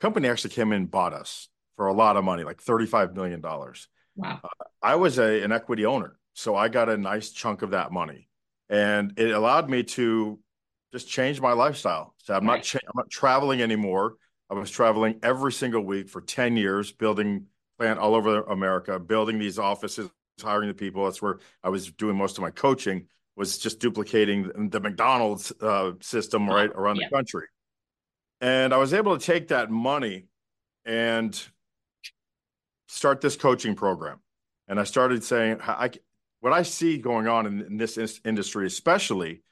[0.00, 3.40] Company actually came in and bought us for a lot of money, like $35 million.
[3.42, 3.74] Wow.
[4.44, 4.48] Uh,
[4.82, 8.28] I was a, an equity owner, so I got a nice chunk of that money.
[8.68, 10.38] And it allowed me to
[10.92, 12.14] just change my lifestyle.
[12.18, 12.56] So I'm right.
[12.56, 14.14] not cha- I'm not traveling anymore.
[14.48, 17.46] I was traveling every single week for 10 years, building
[17.78, 20.10] plant all over America, building these offices,
[20.42, 21.04] hiring the people.
[21.04, 23.06] That's where I was doing most of my coaching.
[23.36, 27.08] Was just duplicating the McDonald's uh, system right around yeah.
[27.10, 27.46] the country.
[28.40, 30.24] And I was able to take that money
[30.86, 31.38] and
[32.88, 34.20] start this coaching program.
[34.68, 35.90] And I started saying, I,
[36.40, 39.42] what I see going on in, in this industry, especially,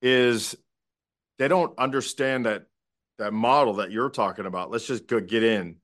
[0.00, 0.54] is
[1.38, 2.66] they don't understand that
[3.18, 4.70] that model that you're talking about.
[4.70, 5.76] Let's just go get in.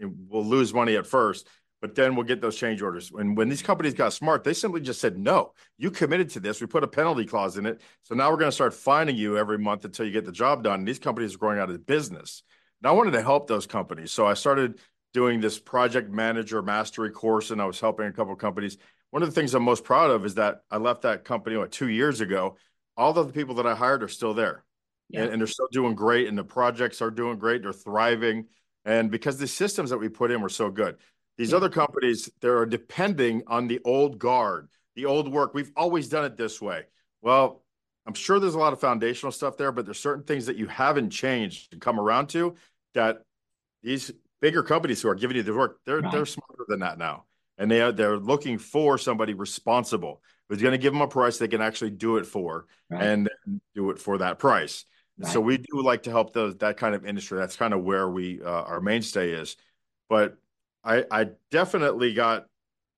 [0.00, 1.48] We'll lose money at first,
[1.80, 3.10] but then we'll get those change orders.
[3.16, 6.60] And when these companies got smart, they simply just said, "No, you committed to this.
[6.60, 7.80] We put a penalty clause in it.
[8.02, 10.62] So now we're going to start fining you every month until you get the job
[10.62, 12.42] done." And these companies are going out of business.
[12.82, 14.80] And I wanted to help those companies, so I started
[15.14, 18.78] doing this project manager mastery course, and I was helping a couple of companies.
[19.10, 21.70] One of the things I'm most proud of is that I left that company what,
[21.70, 22.56] two years ago.
[22.96, 24.64] All of the people that I hired are still there
[25.12, 25.22] yeah.
[25.22, 28.46] and, and, they're still doing great and the projects are doing great they're thriving
[28.84, 30.96] and because the systems that we put in were so good
[31.38, 31.56] these yeah.
[31.56, 36.36] other companies they're depending on the old guard the old work we've always done it
[36.36, 36.82] this way
[37.20, 37.62] well
[38.06, 40.66] i'm sure there's a lot of foundational stuff there but there's certain things that you
[40.66, 42.54] haven't changed to come around to
[42.94, 43.22] that
[43.82, 46.12] these bigger companies who are giving you the work they're right.
[46.12, 47.24] they're smarter than that now
[47.58, 51.38] and they are they're looking for somebody responsible who's going to give them a price
[51.38, 53.02] they can actually do it for right.
[53.02, 53.30] and
[53.74, 54.84] do it for that price
[55.18, 55.30] Right.
[55.32, 57.38] So we do like to help those that kind of industry.
[57.38, 59.56] That's kind of where we uh, our mainstay is.
[60.08, 60.36] But
[60.84, 62.46] I I definitely got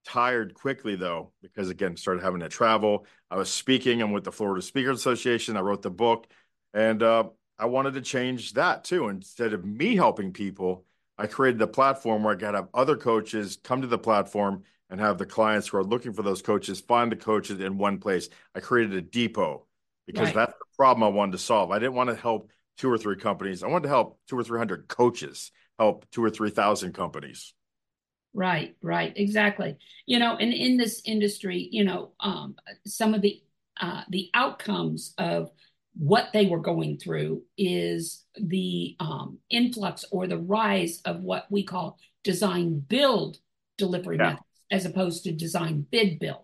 [0.04, 3.06] tired quickly though because again started having to travel.
[3.30, 4.00] I was speaking.
[4.00, 5.56] I'm with the Florida Speakers Association.
[5.56, 6.26] I wrote the book,
[6.72, 7.24] and uh,
[7.58, 9.08] I wanted to change that too.
[9.08, 10.84] Instead of me helping people,
[11.18, 14.62] I created the platform where I got to have other coaches come to the platform
[14.90, 17.98] and have the clients who are looking for those coaches find the coaches in one
[17.98, 18.28] place.
[18.54, 19.66] I created a depot
[20.06, 20.34] because right.
[20.34, 21.70] that's the problem I wanted to solve.
[21.70, 23.62] I didn't want to help two or three companies.
[23.62, 27.54] I wanted to help two or three hundred coaches help two or three thousand companies.
[28.32, 29.76] Right, right, exactly.
[30.06, 33.40] You know, and in this industry, you know, um, some of the
[33.80, 35.50] uh, the outcomes of
[35.96, 41.62] what they were going through is the um, influx or the rise of what we
[41.62, 43.38] call design build
[43.78, 44.24] delivery yeah.
[44.24, 46.43] methods as opposed to design bid build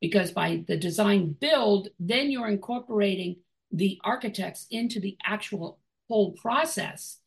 [0.00, 3.36] because by the design build, then you're incorporating
[3.72, 5.78] the architects into the actual
[6.08, 7.18] whole process.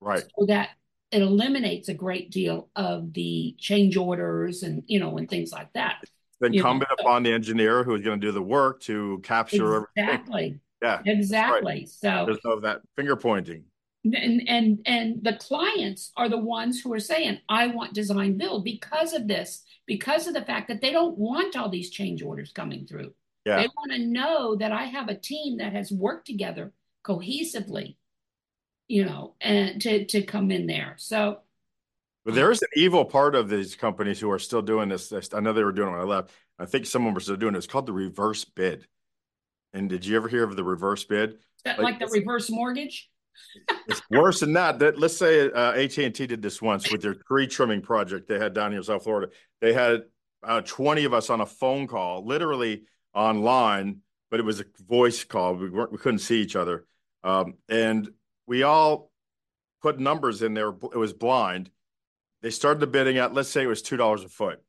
[0.00, 0.24] Right.
[0.38, 0.70] So that
[1.10, 5.72] it eliminates a great deal of the change orders and you know and things like
[5.74, 5.98] that.
[6.02, 9.88] It's incumbent know, upon the engineer who is going to do the work to capture
[9.96, 10.34] exactly.
[10.34, 10.60] Everything.
[10.82, 11.00] Yeah.
[11.06, 11.72] Exactly.
[11.72, 11.88] Right.
[11.88, 13.64] So there's no that finger pointing
[14.04, 18.64] and and and the clients are the ones who are saying i want design build
[18.64, 22.52] because of this because of the fact that they don't want all these change orders
[22.52, 23.12] coming through
[23.44, 23.56] yeah.
[23.56, 26.72] they want to know that i have a team that has worked together
[27.04, 27.96] cohesively
[28.88, 31.38] you know and to to come in there so
[32.24, 35.12] but there is an evil part of these companies who are still doing this.
[35.34, 36.30] I know they were doing it when I left.
[36.58, 37.58] I think some of them are still doing it.
[37.58, 38.86] It's called the reverse bid.
[39.74, 41.38] And did you ever hear of the reverse bid?
[41.66, 43.10] Like, like the reverse mortgage?
[43.88, 44.78] it's worse than that.
[44.78, 48.28] That let's say uh, AT and T did this once with their tree trimming project
[48.28, 49.30] they had down here in South Florida.
[49.64, 50.02] They had
[50.42, 52.82] uh, twenty of us on a phone call, literally
[53.14, 55.54] online, but it was a voice call.
[55.54, 56.84] We weren't, we couldn't see each other,
[57.22, 58.10] um, and
[58.46, 59.10] we all
[59.80, 60.68] put numbers in there.
[60.68, 61.70] It was blind.
[62.42, 64.60] They started the bidding at let's say it was two dollars a foot.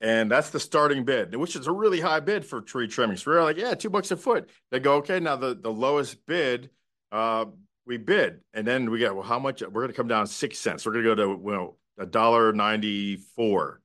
[0.00, 3.18] And that's the starting bid, which is a really high bid for tree trimming.
[3.18, 4.50] So we we're like, yeah, two bucks a foot.
[4.72, 6.70] They go, okay, now the, the lowest bid
[7.12, 7.44] uh,
[7.86, 9.62] we bid, and then we got well, how much?
[9.62, 10.84] We're going to come down six cents.
[10.84, 13.80] We're going to go to well a dollar ninety four,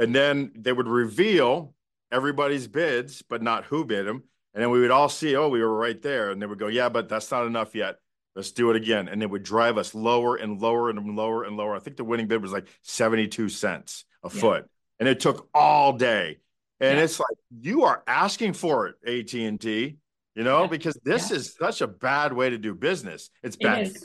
[0.00, 1.74] and then they would reveal
[2.10, 4.24] everybody's bids, but not who bid them.
[4.52, 6.66] And then we would all see, oh, we were right there, and they would go,
[6.66, 7.96] yeah, but that's not enough yet.
[8.34, 11.56] Let's do it again, and it would drive us lower and lower and lower and
[11.56, 11.76] lower.
[11.76, 14.40] I think the winning bid was like seventy two cents a yeah.
[14.40, 16.38] foot, and it took all day.
[16.80, 17.04] And yeah.
[17.04, 19.98] it's like you are asking for it, AT and T
[20.34, 20.68] you know, yeah.
[20.68, 23.30] because this is such a bad way to do business.
[23.42, 23.88] It's bad.
[23.88, 23.98] It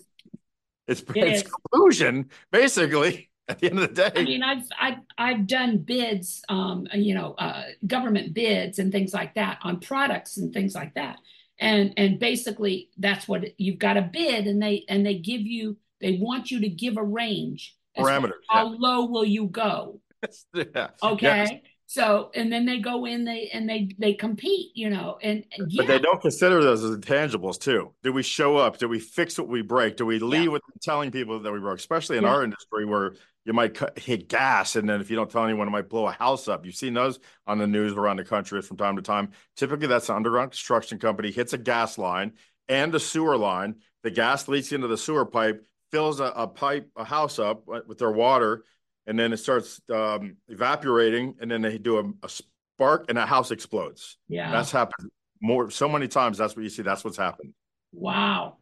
[0.88, 3.30] it's it it's collusion, basically.
[3.48, 7.14] At the end of the day, I mean, I've I've I've done bids, um, you
[7.14, 11.20] know, uh, government bids and things like that on products and things like that,
[11.60, 15.42] and and basically that's what it, you've got a bid, and they and they give
[15.42, 18.32] you they want you to give a range parameters.
[18.50, 18.78] How yeah.
[18.80, 20.02] low will you go?
[20.54, 20.88] yeah.
[21.04, 21.28] Okay.
[21.28, 21.52] Yes.
[21.88, 25.72] So and then they go in, they and they they compete, you know, and, and
[25.72, 25.84] yeah.
[25.84, 27.94] but they don't consider those as intangibles too.
[28.02, 28.80] Do we show up?
[28.80, 29.96] Do we fix what we break?
[29.96, 30.50] Do we leave yeah.
[30.50, 31.78] with telling people that we broke?
[31.78, 32.30] Especially in yeah.
[32.30, 33.14] our industry where
[33.46, 36.08] you might cut, hit gas, and then if you don't tell anyone, it might blow
[36.08, 36.66] a house up.
[36.66, 39.30] You've seen those on the news around the country from time to time.
[39.56, 42.34] Typically, that's an underground construction company hits a gas line
[42.68, 43.76] and a sewer line.
[44.02, 47.82] The gas leaks into the sewer pipe, fills a, a pipe, a house up uh,
[47.88, 48.64] with their water
[49.08, 53.26] and then it starts um, evaporating, and then they do a, a, spark, and a
[53.26, 54.18] house explodes.
[54.28, 56.38] Yeah, that's happened more so many times.
[56.38, 56.82] That's what you see.
[56.82, 57.54] That's what's happened.
[57.92, 58.58] Wow,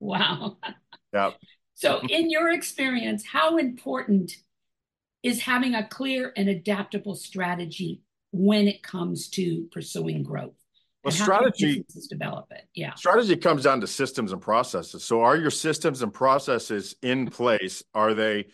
[0.00, 0.56] wow.
[1.14, 1.30] Yeah.
[1.74, 4.32] So, in your experience, how important
[5.22, 10.52] is having a clear and adaptable strategy when it comes to pursuing growth?
[11.04, 12.64] Well, strategy develop it.
[12.74, 12.94] Yeah.
[12.94, 15.04] Strategy comes down to systems and processes.
[15.04, 17.82] So, are your systems and processes in place?
[17.94, 18.48] Are they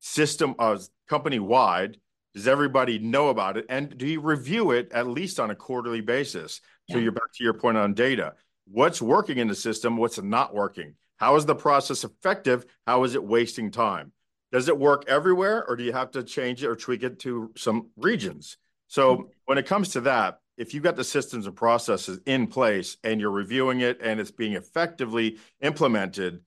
[0.00, 0.78] system uh,
[1.08, 1.98] company wide?
[2.34, 3.66] Does everybody know about it?
[3.68, 6.60] And do you review it at least on a quarterly basis?
[6.90, 7.04] So, yeah.
[7.04, 8.34] you're back to your point on data.
[8.66, 9.96] What's working in the system?
[9.96, 10.94] What's not working?
[11.16, 12.66] How is the process effective?
[12.86, 14.12] How is it wasting time?
[14.52, 17.52] Does it work everywhere, or do you have to change it or tweak it to
[17.56, 18.58] some regions?
[18.88, 19.22] So, hmm.
[19.46, 23.20] when it comes to that, if you've got the systems and processes in place and
[23.20, 26.40] you're reviewing it and it's being effectively implemented,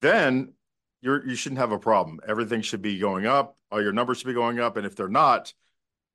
[0.00, 0.52] then
[1.00, 2.20] you're, you shouldn't have a problem.
[2.26, 3.56] Everything should be going up.
[3.70, 4.76] All your numbers should be going up.
[4.76, 5.52] And if they're not,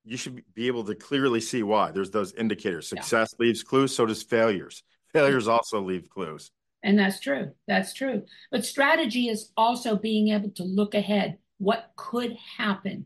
[0.04, 1.92] you should be able to clearly see why.
[1.92, 2.88] There's those indicators.
[2.88, 3.46] Success yeah.
[3.46, 4.84] leaves clues, so does failures.
[5.14, 6.52] Failures also leave clues.
[6.84, 7.52] And that's true.
[7.68, 8.24] That's true.
[8.52, 13.06] But strategy is also being able to look ahead what could happen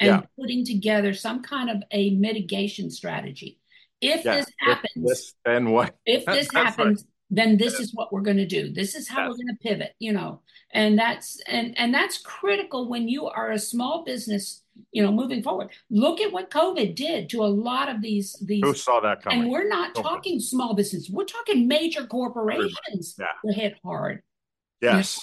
[0.00, 0.20] and yeah.
[0.38, 3.58] putting together some kind of a mitigation strategy.
[4.00, 4.36] If yeah.
[4.36, 5.96] this happens, if this, then what?
[6.06, 7.12] If this happens, right.
[7.30, 8.72] Then this is what we're going to do.
[8.72, 9.94] This is how we're going to pivot.
[9.98, 10.40] You know,
[10.72, 14.62] and that's and and that's critical when you are a small business.
[14.92, 15.70] You know, moving forward.
[15.90, 18.62] Look at what COVID did to a lot of these these.
[18.62, 19.42] Who saw that coming?
[19.42, 21.10] And we're not talking small business.
[21.10, 23.26] We're talking major corporations yeah.
[23.42, 24.22] were hit hard.
[24.80, 25.18] Yes.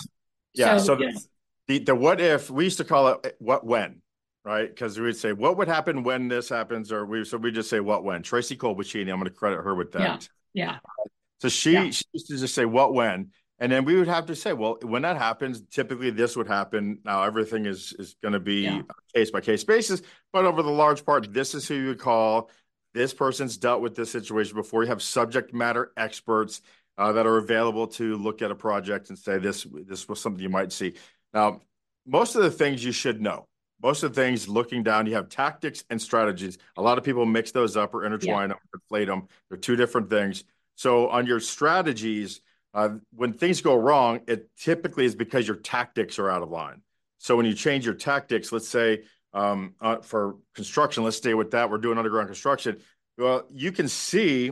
[0.54, 0.72] You know?
[0.74, 0.78] Yeah.
[0.78, 1.22] So, so the,
[1.68, 4.02] the the what if we used to call it eh, what when
[4.46, 4.70] right?
[4.70, 6.92] Because we would say, what would happen when this happens?
[6.92, 8.22] Or we, so we just say, what when?
[8.22, 10.30] Tracy Colbachini, I'm going to credit her with that.
[10.54, 10.78] Yeah.
[10.84, 11.05] yeah.
[11.42, 11.90] So she, yeah.
[11.90, 13.32] she used to just say, what when?
[13.60, 17.00] And then we would have to say, well, when that happens, typically this would happen.
[17.06, 18.82] Now everything is is going to be yeah.
[19.14, 20.02] case by case basis,
[20.34, 22.50] but over the large part, this is who you would call.
[22.94, 24.84] This person's dealt with this situation before.
[24.84, 26.62] You have subject matter experts
[26.98, 30.44] uh, that are available to look at a project and say this this was something
[30.44, 30.96] you might see.
[31.34, 31.62] Now,
[32.06, 33.48] most of the things you should know
[33.82, 36.58] most of the things looking down, you have tactics and strategies.
[36.78, 38.56] A lot of people mix those up or intertwine yeah.
[38.56, 39.28] them, conflate them.
[39.50, 40.44] They're two different things.
[40.76, 42.42] So on your strategies,
[42.74, 46.82] uh, when things go wrong, it typically is because your tactics are out of line.
[47.20, 49.04] So when you change your tactics, let's say
[49.34, 51.70] um, uh, for construction, let's stay with that.
[51.70, 52.80] We're doing underground construction.
[53.18, 54.52] Well, you can see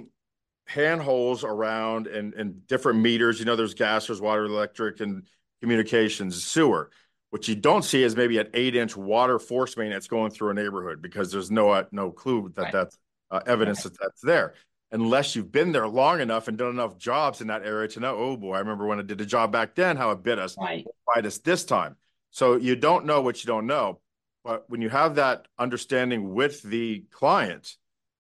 [0.66, 3.40] handholds around and, and different meters.
[3.40, 5.28] You know, there's gas, there's water, electric, and
[5.62, 6.90] communications, sewer.
[7.30, 10.54] What you don't see is maybe an eight-inch water force main that's going through a
[10.54, 12.72] neighborhood because there's no uh, no clue that right.
[12.72, 12.98] that's
[13.32, 13.92] uh, evidence right.
[13.92, 14.54] that that's there,
[14.94, 18.16] unless you've been there long enough and done enough jobs in that area to know.
[18.16, 20.56] Oh boy, I remember when I did a job back then, how it bit us,
[20.58, 20.86] right.
[21.14, 21.98] bite us this time.
[22.30, 24.00] So you don't know what you don't know,
[24.44, 27.76] but when you have that understanding with the client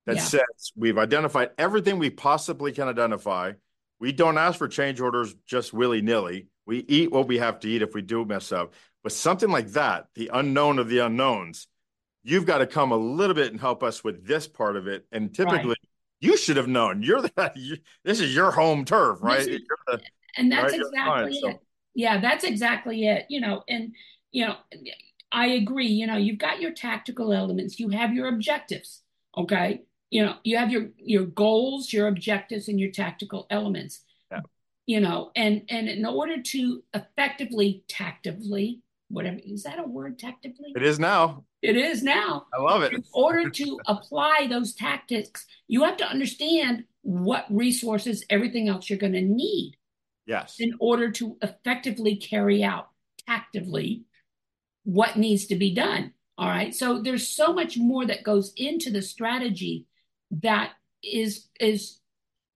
[0.07, 0.24] that yeah.
[0.24, 3.53] says we've identified everything we possibly can identify,
[3.99, 6.47] we don't ask for change orders just willy nilly.
[6.65, 8.74] We eat what we have to eat if we do mess up.
[9.03, 11.67] But something like that, the unknown of the unknowns,
[12.24, 15.05] you've got to come a little bit and help us with this part of it.
[15.11, 15.78] And typically, right.
[16.24, 17.03] You should have known.
[17.03, 19.41] You're the you, this is your home turf, right?
[19.41, 20.01] Is, the,
[20.38, 21.41] and that's right, exactly it.
[21.41, 21.59] So.
[21.93, 23.26] Yeah, that's exactly it.
[23.30, 23.93] You know, and
[24.32, 24.55] you know,
[25.32, 25.88] I agree.
[25.88, 27.80] You know, you've got your tactical elements.
[27.80, 29.01] You have your objectives.
[29.38, 34.01] Okay, you know, you have your your goals, your objectives, and your tactical elements.
[34.32, 34.41] Yeah.
[34.86, 38.80] You know, and and in order to effectively, tactively
[39.14, 40.74] whatever is that a word tactically?
[40.76, 41.45] It is now.
[41.61, 42.47] It is now.
[42.53, 42.93] I love it.
[42.93, 48.99] In order to apply those tactics, you have to understand what resources, everything else you're
[48.99, 49.78] going to need.
[50.26, 50.55] Yes.
[50.59, 52.89] In order to effectively carry out
[53.30, 54.03] tactively
[54.84, 56.14] what needs to be done.
[56.38, 56.74] All right.
[56.74, 59.86] So there's so much more that goes into the strategy
[60.41, 60.72] that
[61.03, 61.99] is is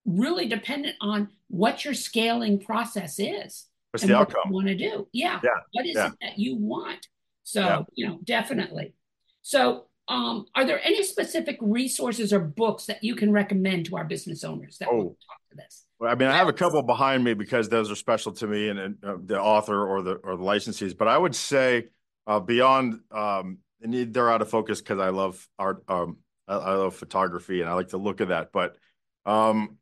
[0.06, 3.68] really dependent on what your scaling process is.
[4.02, 4.42] What's the outcome?
[4.46, 5.08] What you want to do?
[5.12, 5.40] Yeah.
[5.44, 5.50] yeah.
[5.72, 6.08] What is yeah.
[6.08, 7.08] it that you want?
[7.44, 7.84] So, yeah.
[7.96, 8.94] you know, definitely.
[9.42, 14.06] So, um, are there any specific resources or books that you can recommend to our
[14.06, 14.96] business owners that oh.
[14.96, 15.86] will talk to this?
[16.00, 18.70] Well, I mean, I have a couple behind me because those are special to me
[18.70, 20.96] and, and uh, the author or the or the licensees.
[20.96, 21.88] But I would say
[22.28, 25.84] uh, beyond, um, and they're out of focus because I love art.
[25.88, 26.18] Um,
[26.48, 28.52] I, I, love photography and I like to look at that.
[28.52, 28.78] But
[29.26, 29.78] um,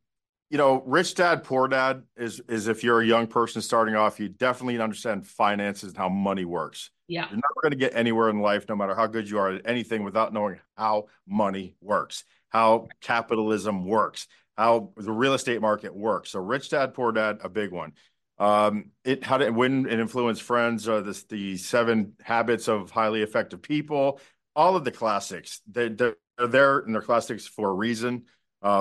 [0.49, 4.19] you know, rich dad, poor dad is is if you're a young person starting off,
[4.19, 6.91] you definitely understand finances and how money works.
[7.07, 7.23] Yeah.
[7.29, 9.61] You're never going to get anywhere in life, no matter how good you are at
[9.65, 14.27] anything, without knowing how money works, how capitalism works,
[14.57, 16.31] how the real estate market works.
[16.31, 17.93] So, rich dad, poor dad, a big one.
[18.37, 20.87] Um, it how to win and influence friends.
[20.87, 24.19] Uh, this the seven habits of highly effective people.
[24.55, 25.61] All of the classics.
[25.69, 28.25] They, they're there and they're classics for a reason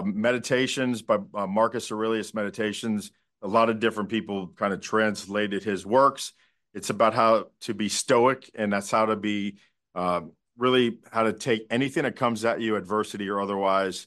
[0.04, 3.10] meditations by uh, Marcus Aurelius Meditations.
[3.42, 6.32] a lot of different people kind of translated his works.
[6.72, 9.58] It's about how to be stoic, and that's how to be
[9.94, 10.22] uh,
[10.56, 14.06] really how to take anything that comes at you, adversity or otherwise,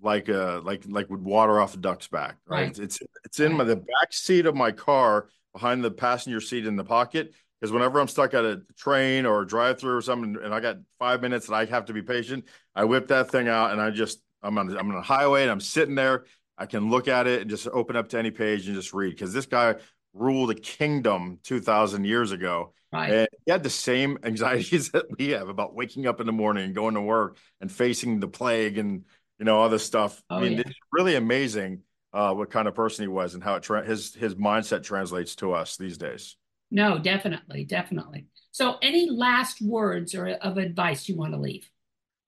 [0.00, 2.36] like uh like like with water off a duck's back.
[2.46, 2.66] Right?
[2.66, 2.78] right.
[2.78, 6.76] It's it's in my, the back seat of my car, behind the passenger seat in
[6.76, 7.34] the pocket.
[7.60, 10.78] Because whenever I'm stuck at a train or a drive-through or something, and I got
[10.98, 13.90] five minutes and I have to be patient, I whip that thing out and I
[13.90, 16.24] just I'm on I'm on a highway and I'm sitting there.
[16.58, 19.10] I can look at it and just open up to any page and just read
[19.10, 19.76] because this guy
[20.14, 22.74] ruled a kingdom 2,000 years ago.
[22.92, 23.10] Right.
[23.10, 26.66] And he had the same anxieties that we have about waking up in the morning
[26.66, 29.04] and going to work and facing the plague and
[29.38, 30.22] you know all this stuff.
[30.30, 30.60] Oh, I mean, yeah.
[30.66, 31.82] it's really amazing
[32.12, 35.34] uh, what kind of person he was and how it tra- his his mindset translates
[35.36, 36.36] to us these days.
[36.70, 38.26] No, definitely, definitely.
[38.50, 41.68] So, any last words or of advice you want to leave?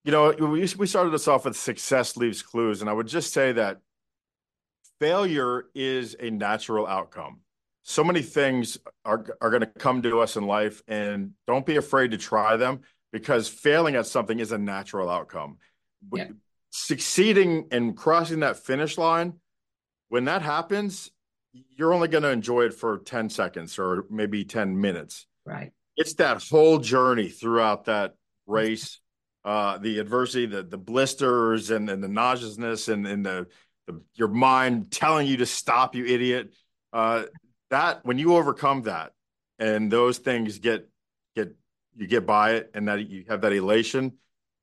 [0.04, 3.32] You know, we we started this off with success leaves clues, and I would just
[3.32, 3.80] say that
[5.00, 7.40] failure is a natural outcome.
[7.82, 11.76] So many things are are going to come to us in life and don't be
[11.76, 12.80] afraid to try them
[13.12, 15.58] because failing at something is a natural outcome.
[16.12, 16.28] Yeah.
[16.68, 19.34] succeeding and crossing that finish line
[20.10, 21.10] when that happens
[21.76, 25.26] you're only going to enjoy it for 10 seconds or maybe 10 minutes.
[25.44, 25.72] Right.
[25.96, 28.14] It's that whole journey throughout that
[28.46, 29.00] race
[29.44, 33.46] uh, the adversity the the blisters and, and the nauseousness and, and the,
[33.86, 36.54] the your mind telling you to stop you idiot.
[36.92, 37.24] Uh,
[37.70, 39.12] that when you overcome that
[39.58, 40.88] and those things get
[41.36, 41.54] get
[41.96, 44.12] you get by it and that you have that elation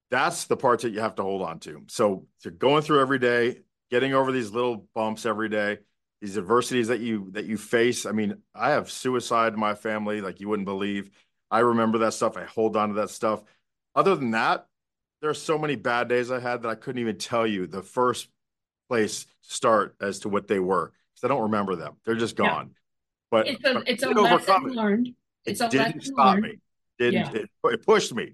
[0.09, 1.83] that's the parts that you have to hold on to.
[1.87, 3.59] So to going through every day
[3.89, 5.79] getting over these little bumps every day
[6.21, 8.05] these adversities that you that you face.
[8.05, 11.09] I mean i have suicide in my family like you wouldn't believe.
[11.49, 12.37] I remember that stuff.
[12.37, 13.43] I hold on to that stuff.
[13.95, 14.67] Other than that
[15.21, 17.81] there are so many bad days i had that i couldn't even tell you the
[17.81, 18.27] first
[18.89, 22.71] place start as to what they were because i don't remember them they're just gone
[23.31, 24.71] but it's a, it's a lesson it.
[24.73, 25.15] learned.
[25.45, 26.43] It's it a didn't stop learned.
[26.43, 26.59] me.
[26.99, 27.41] Didn't yeah.
[27.41, 28.33] it, it pushed me.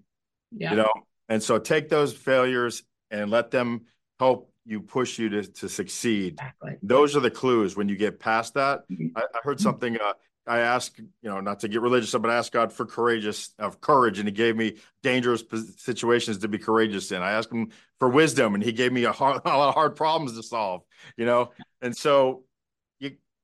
[0.52, 0.72] Yeah.
[0.72, 0.92] You know,
[1.30, 3.86] and so take those failures and let them
[4.20, 6.34] help you push you to, to succeed.
[6.34, 6.78] Exactly.
[6.82, 8.90] Those are the clues when you get past that.
[8.90, 9.16] Mm-hmm.
[9.16, 9.96] I, I, heard something.
[9.96, 10.14] Uh,
[10.48, 13.82] I asked, you know, not to get religious, but I asked God for courageous of
[13.82, 15.44] courage, and He gave me dangerous
[15.78, 17.22] situations to be courageous in.
[17.22, 19.96] I asked Him for wisdom, and He gave me a, hard, a lot of hard
[19.96, 20.84] problems to solve.
[21.18, 22.44] You know, and so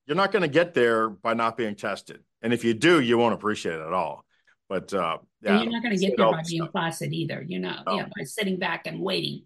[0.06, 2.22] you're not going to get there by not being tested.
[2.42, 4.26] And if you do, you won't appreciate it at all.
[4.68, 7.44] But uh, yeah, and you're not going to get there by being placid either.
[7.46, 7.96] You know, no.
[7.96, 9.46] yeah, by sitting back and waiting.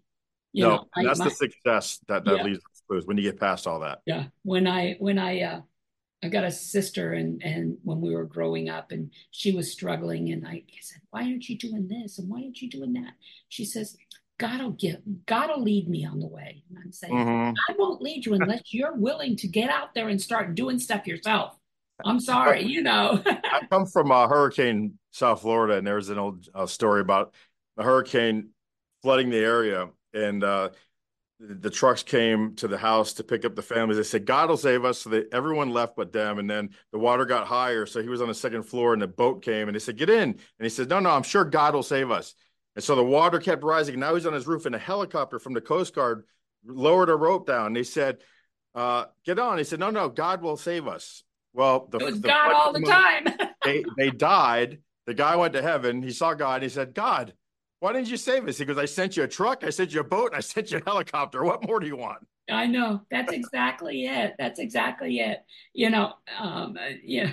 [0.52, 2.42] You no, know, that's I, the success that that yeah.
[2.42, 4.00] leads to when you get past all that.
[4.06, 5.60] Yeah, when I when I uh,
[6.22, 10.32] I got a sister and and when we were growing up and she was struggling
[10.32, 13.12] and I said, why aren't you doing this and why aren't you doing that?
[13.48, 13.96] She says,
[14.38, 16.62] God will give, God will lead me on the way.
[16.68, 17.54] And I'm saying, mm-hmm.
[17.68, 21.06] I won't lead you unless you're willing to get out there and start doing stuff
[21.06, 21.56] yourself.
[22.04, 23.20] I'm sorry, you know.
[23.26, 27.34] I come from a hurricane, South Florida, and there's an old uh, story about
[27.76, 28.50] a hurricane
[29.02, 30.70] flooding the area, and uh,
[31.40, 33.96] the, trucks came to the house to pick up the families.
[33.96, 36.98] They said, "God will save us." So that everyone left but them, and then the
[36.98, 39.74] water got higher, so he was on the second floor, and the boat came, and
[39.74, 42.34] they said, "Get in," and he said, "No, no, I'm sure God will save us."
[42.74, 43.98] And so the water kept rising.
[43.98, 46.24] Now he's on his roof, and a helicopter from the Coast Guard
[46.64, 47.68] lowered a rope down.
[47.68, 48.18] And They said,
[48.74, 51.22] uh, "Get on." He said, "No, no, God will save us."
[51.52, 53.26] Well, the, it was the God all the time.
[53.64, 54.80] they they died.
[55.06, 56.02] The guy went to heaven.
[56.02, 56.62] He saw God.
[56.62, 57.32] He said, "God,
[57.80, 59.64] why didn't you save us?" He goes, "I sent you a truck.
[59.64, 60.32] I sent you a boat.
[60.32, 61.44] And I sent you a helicopter.
[61.44, 63.02] What more do you want?" I know.
[63.10, 64.34] That's exactly it.
[64.38, 65.44] That's exactly it.
[65.74, 67.32] You know, um, uh, yeah,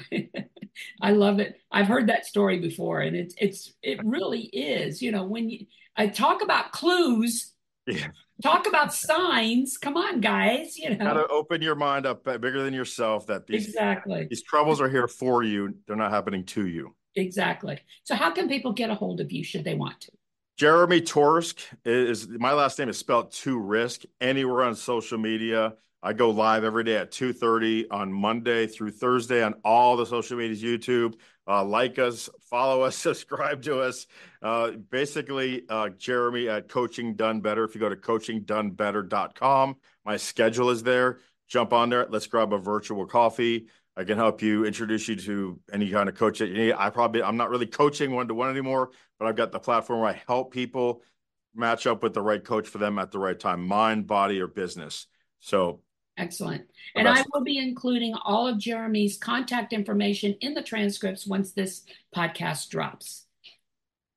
[1.01, 1.59] I love it.
[1.71, 5.01] I've heard that story before, and it's it's it really is.
[5.01, 5.65] You know, when you
[5.95, 7.53] I talk about clues,
[7.87, 8.07] yeah.
[8.43, 9.77] talk about signs.
[9.77, 10.77] Come on, guys.
[10.77, 13.27] You know, got to open your mind up bigger than yourself.
[13.27, 15.75] That these exactly these troubles are here for you.
[15.87, 16.95] They're not happening to you.
[17.15, 17.79] Exactly.
[18.03, 20.11] So, how can people get a hold of you should they want to?
[20.57, 25.73] Jeremy Torisk is my last name is spelled to risk anywhere on social media.
[26.01, 30.37] I go live every day at 2:30 on Monday through Thursday on all the social
[30.37, 31.15] medias, YouTube.
[31.45, 34.07] Uh, like us, follow us, subscribe to us.
[34.41, 37.65] Uh, basically, uh, Jeremy at Coaching Done Better.
[37.65, 39.75] If you go to coachingdonebetter.com,
[40.05, 41.19] my schedule is there.
[41.49, 42.07] Jump on there.
[42.09, 43.67] Let's grab a virtual coffee.
[43.97, 46.73] I can help you introduce you to any kind of coach that you need.
[46.73, 50.01] I probably I'm not really coaching one to one anymore, but I've got the platform
[50.01, 51.01] where I help people
[51.55, 54.47] match up with the right coach for them at the right time, mind, body, or
[54.47, 55.07] business.
[55.39, 55.81] So
[56.17, 56.65] excellent.
[56.95, 61.83] And I will be including all of Jeremy's contact information in the transcripts once this
[62.15, 63.25] podcast drops.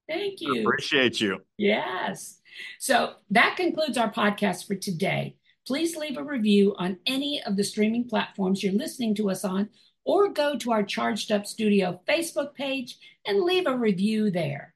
[0.09, 0.57] Thank you.
[0.57, 1.41] I appreciate you.
[1.59, 2.41] Yes.
[2.79, 5.37] So that concludes our podcast for today.
[5.69, 9.69] please leave a review on any of the streaming platforms you're listening to us on,
[10.03, 14.75] or go to our Charged Up Studio Facebook page and leave a review there.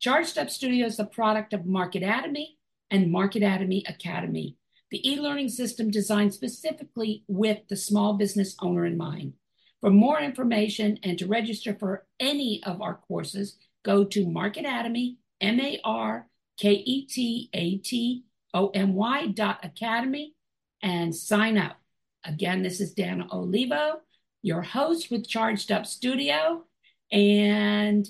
[0.00, 2.56] Charged Up Studio is the product of Marketatomy
[2.90, 4.56] and Marketatomy Academy,
[4.90, 9.34] the e learning system designed specifically with the small business owner in mind.
[9.80, 15.60] For more information and to register for any of our courses, go to Marketatomy, M
[15.60, 16.28] A R
[16.58, 20.34] K E T A T O M Y dot academy,
[20.82, 21.76] and sign up.
[22.24, 24.00] Again, this is Danna Olivo,
[24.42, 26.64] your host with Charged Up Studio.
[27.12, 28.08] And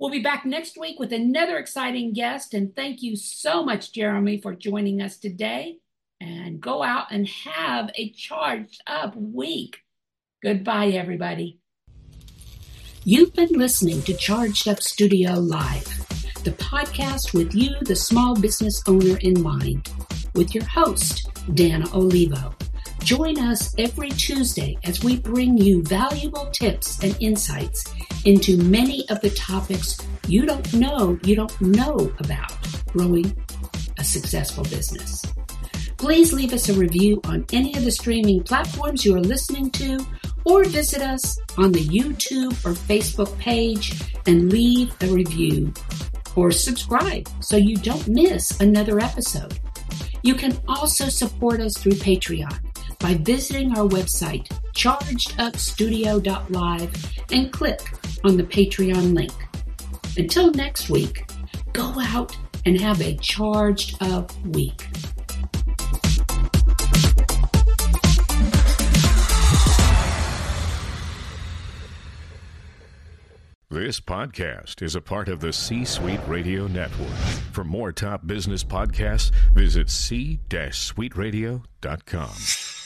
[0.00, 2.54] We'll be back next week with another exciting guest.
[2.54, 5.76] And thank you so much, Jeremy, for joining us today.
[6.22, 9.76] And go out and have a charged up week.
[10.42, 11.58] Goodbye, everybody.
[13.04, 15.84] You've been listening to Charged Up Studio Live,
[16.44, 19.90] the podcast with you, the small business owner, in mind,
[20.34, 22.54] with your host, Danna Olivo.
[23.02, 27.84] Join us every Tuesday as we bring you valuable tips and insights
[28.24, 29.98] into many of the topics
[30.28, 32.52] you don't know you don't know about
[32.92, 33.36] growing
[33.98, 35.24] a successful business.
[35.96, 39.98] Please leave us a review on any of the streaming platforms you are listening to
[40.44, 45.72] or visit us on the YouTube or Facebook page and leave a review
[46.36, 49.58] or subscribe so you don't miss another episode.
[50.22, 52.69] You can also support us through Patreon
[53.00, 57.80] by visiting our website, chargedupstudio.live, and click
[58.24, 59.32] on the Patreon link.
[60.16, 61.28] Until next week,
[61.72, 62.36] go out
[62.66, 64.86] and have a charged up week.
[73.72, 77.16] This podcast is a part of the C Suite Radio Network.
[77.52, 82.79] For more top business podcasts, visit c-suiteradio.com.